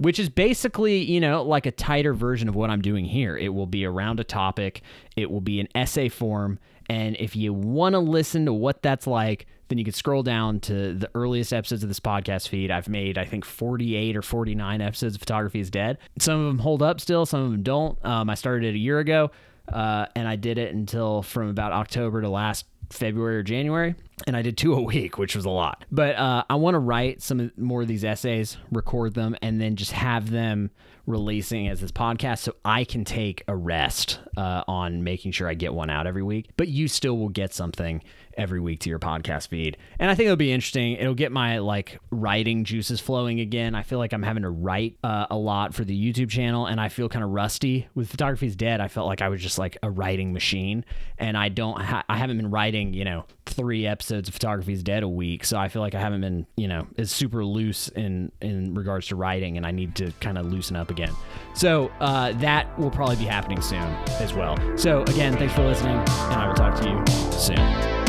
which 0.00 0.18
is 0.18 0.28
basically, 0.28 0.98
you 1.04 1.20
know, 1.20 1.44
like 1.44 1.66
a 1.66 1.70
tighter 1.70 2.12
version 2.12 2.48
of 2.48 2.56
what 2.56 2.68
I'm 2.68 2.82
doing 2.82 3.04
here. 3.04 3.36
It 3.36 3.50
will 3.50 3.68
be 3.68 3.84
around 3.84 4.18
a 4.18 4.24
topic, 4.24 4.82
it 5.14 5.30
will 5.30 5.40
be 5.40 5.60
an 5.60 5.68
essay 5.72 6.08
form. 6.08 6.58
And 6.90 7.16
if 7.20 7.36
you 7.36 7.52
want 7.52 7.92
to 7.92 8.00
listen 8.00 8.46
to 8.46 8.52
what 8.52 8.82
that's 8.82 9.06
like, 9.06 9.46
then 9.68 9.78
you 9.78 9.84
can 9.84 9.94
scroll 9.94 10.24
down 10.24 10.58
to 10.60 10.94
the 10.94 11.08
earliest 11.14 11.52
episodes 11.52 11.84
of 11.84 11.90
this 11.90 12.00
podcast 12.00 12.48
feed. 12.48 12.72
I've 12.72 12.88
made, 12.88 13.18
I 13.18 13.24
think, 13.24 13.44
48 13.44 14.16
or 14.16 14.22
49 14.22 14.80
episodes 14.80 15.14
of 15.14 15.20
Photography 15.20 15.60
is 15.60 15.70
Dead. 15.70 15.98
Some 16.18 16.40
of 16.40 16.46
them 16.46 16.58
hold 16.58 16.82
up 16.82 17.00
still, 17.00 17.24
some 17.24 17.40
of 17.40 17.52
them 17.52 17.62
don't. 17.62 18.04
Um, 18.04 18.28
I 18.28 18.34
started 18.34 18.66
it 18.66 18.74
a 18.74 18.78
year 18.78 18.98
ago. 18.98 19.30
Uh, 19.68 20.06
and 20.14 20.26
I 20.28 20.36
did 20.36 20.58
it 20.58 20.74
until 20.74 21.22
from 21.22 21.48
about 21.48 21.72
October 21.72 22.20
to 22.22 22.28
last 22.28 22.66
February 22.90 23.36
or 23.36 23.42
January, 23.42 23.94
and 24.26 24.36
I 24.36 24.42
did 24.42 24.56
two 24.56 24.74
a 24.74 24.82
week, 24.82 25.18
which 25.18 25.34
was 25.34 25.44
a 25.44 25.50
lot. 25.50 25.84
But 25.90 26.16
uh, 26.16 26.44
I 26.48 26.56
want 26.56 26.74
to 26.74 26.78
write 26.78 27.22
some 27.22 27.50
more 27.56 27.82
of 27.82 27.88
these 27.88 28.04
essays, 28.04 28.56
record 28.70 29.14
them, 29.14 29.36
and 29.42 29.60
then 29.60 29.76
just 29.76 29.92
have 29.92 30.30
them 30.30 30.70
releasing 31.06 31.68
as 31.68 31.80
this 31.80 31.90
podcast 31.90 32.38
so 32.38 32.54
I 32.64 32.84
can 32.84 33.04
take 33.04 33.42
a 33.48 33.56
rest 33.56 34.20
uh, 34.36 34.62
on 34.68 35.02
making 35.02 35.32
sure 35.32 35.48
I 35.48 35.54
get 35.54 35.74
one 35.74 35.90
out 35.90 36.06
every 36.06 36.22
week. 36.22 36.50
But 36.56 36.68
you 36.68 36.86
still 36.86 37.18
will 37.18 37.28
get 37.28 37.52
something 37.52 38.02
every 38.36 38.60
week 38.60 38.80
to 38.80 38.90
your 38.90 38.98
podcast 38.98 39.48
feed. 39.48 39.76
And 39.98 40.10
I 40.10 40.14
think 40.14 40.26
it'll 40.26 40.36
be 40.36 40.52
interesting. 40.52 40.94
It'll 40.94 41.14
get 41.14 41.32
my 41.32 41.58
like 41.58 41.98
writing 42.10 42.64
juices 42.64 43.00
flowing 43.00 43.40
again. 43.40 43.74
I 43.74 43.82
feel 43.82 43.98
like 43.98 44.12
I'm 44.12 44.22
having 44.22 44.42
to 44.42 44.50
write 44.50 44.96
uh, 45.02 45.26
a 45.30 45.36
lot 45.36 45.74
for 45.74 45.84
the 45.84 45.96
YouTube 45.96 46.30
channel 46.30 46.66
and 46.66 46.80
I 46.80 46.88
feel 46.88 47.08
kind 47.08 47.24
of 47.24 47.30
rusty. 47.30 47.88
With 47.94 48.10
Photography 48.10 48.46
is 48.46 48.56
Dead, 48.56 48.80
I 48.80 48.88
felt 48.88 49.06
like 49.06 49.22
I 49.22 49.28
was 49.28 49.40
just 49.40 49.58
like 49.58 49.76
a 49.82 49.90
writing 49.90 50.32
machine 50.32 50.84
and 51.18 51.36
I 51.36 51.48
don't 51.48 51.80
ha- 51.80 52.04
I 52.08 52.16
haven't 52.16 52.36
been 52.36 52.50
writing, 52.50 52.94
you 52.94 53.04
know, 53.04 53.24
3 53.46 53.86
episodes 53.86 54.28
of 54.28 54.34
Photography 54.34 54.72
is 54.72 54.82
Dead 54.82 55.02
a 55.02 55.08
week. 55.08 55.44
So 55.44 55.58
I 55.58 55.68
feel 55.68 55.82
like 55.82 55.94
I 55.94 56.00
haven't 56.00 56.20
been, 56.20 56.46
you 56.56 56.68
know, 56.68 56.86
as 56.98 57.10
super 57.10 57.44
loose 57.44 57.88
in 57.88 58.32
in 58.40 58.74
regards 58.74 59.08
to 59.08 59.16
writing 59.16 59.56
and 59.56 59.66
I 59.66 59.70
need 59.70 59.94
to 59.96 60.12
kind 60.20 60.38
of 60.38 60.46
loosen 60.46 60.76
up 60.76 60.90
again. 60.90 61.12
So 61.54 61.90
uh, 62.00 62.32
that 62.34 62.78
will 62.78 62.90
probably 62.90 63.16
be 63.16 63.24
happening 63.24 63.60
soon 63.60 63.82
as 64.20 64.32
well. 64.34 64.56
So 64.76 65.02
again, 65.02 65.36
thanks 65.36 65.54
for 65.54 65.64
listening 65.64 65.96
and 65.96 66.34
I 66.34 66.48
will 66.48 66.54
talk 66.54 66.80
to 66.80 66.88
you 66.88 67.38
soon. 67.38 68.01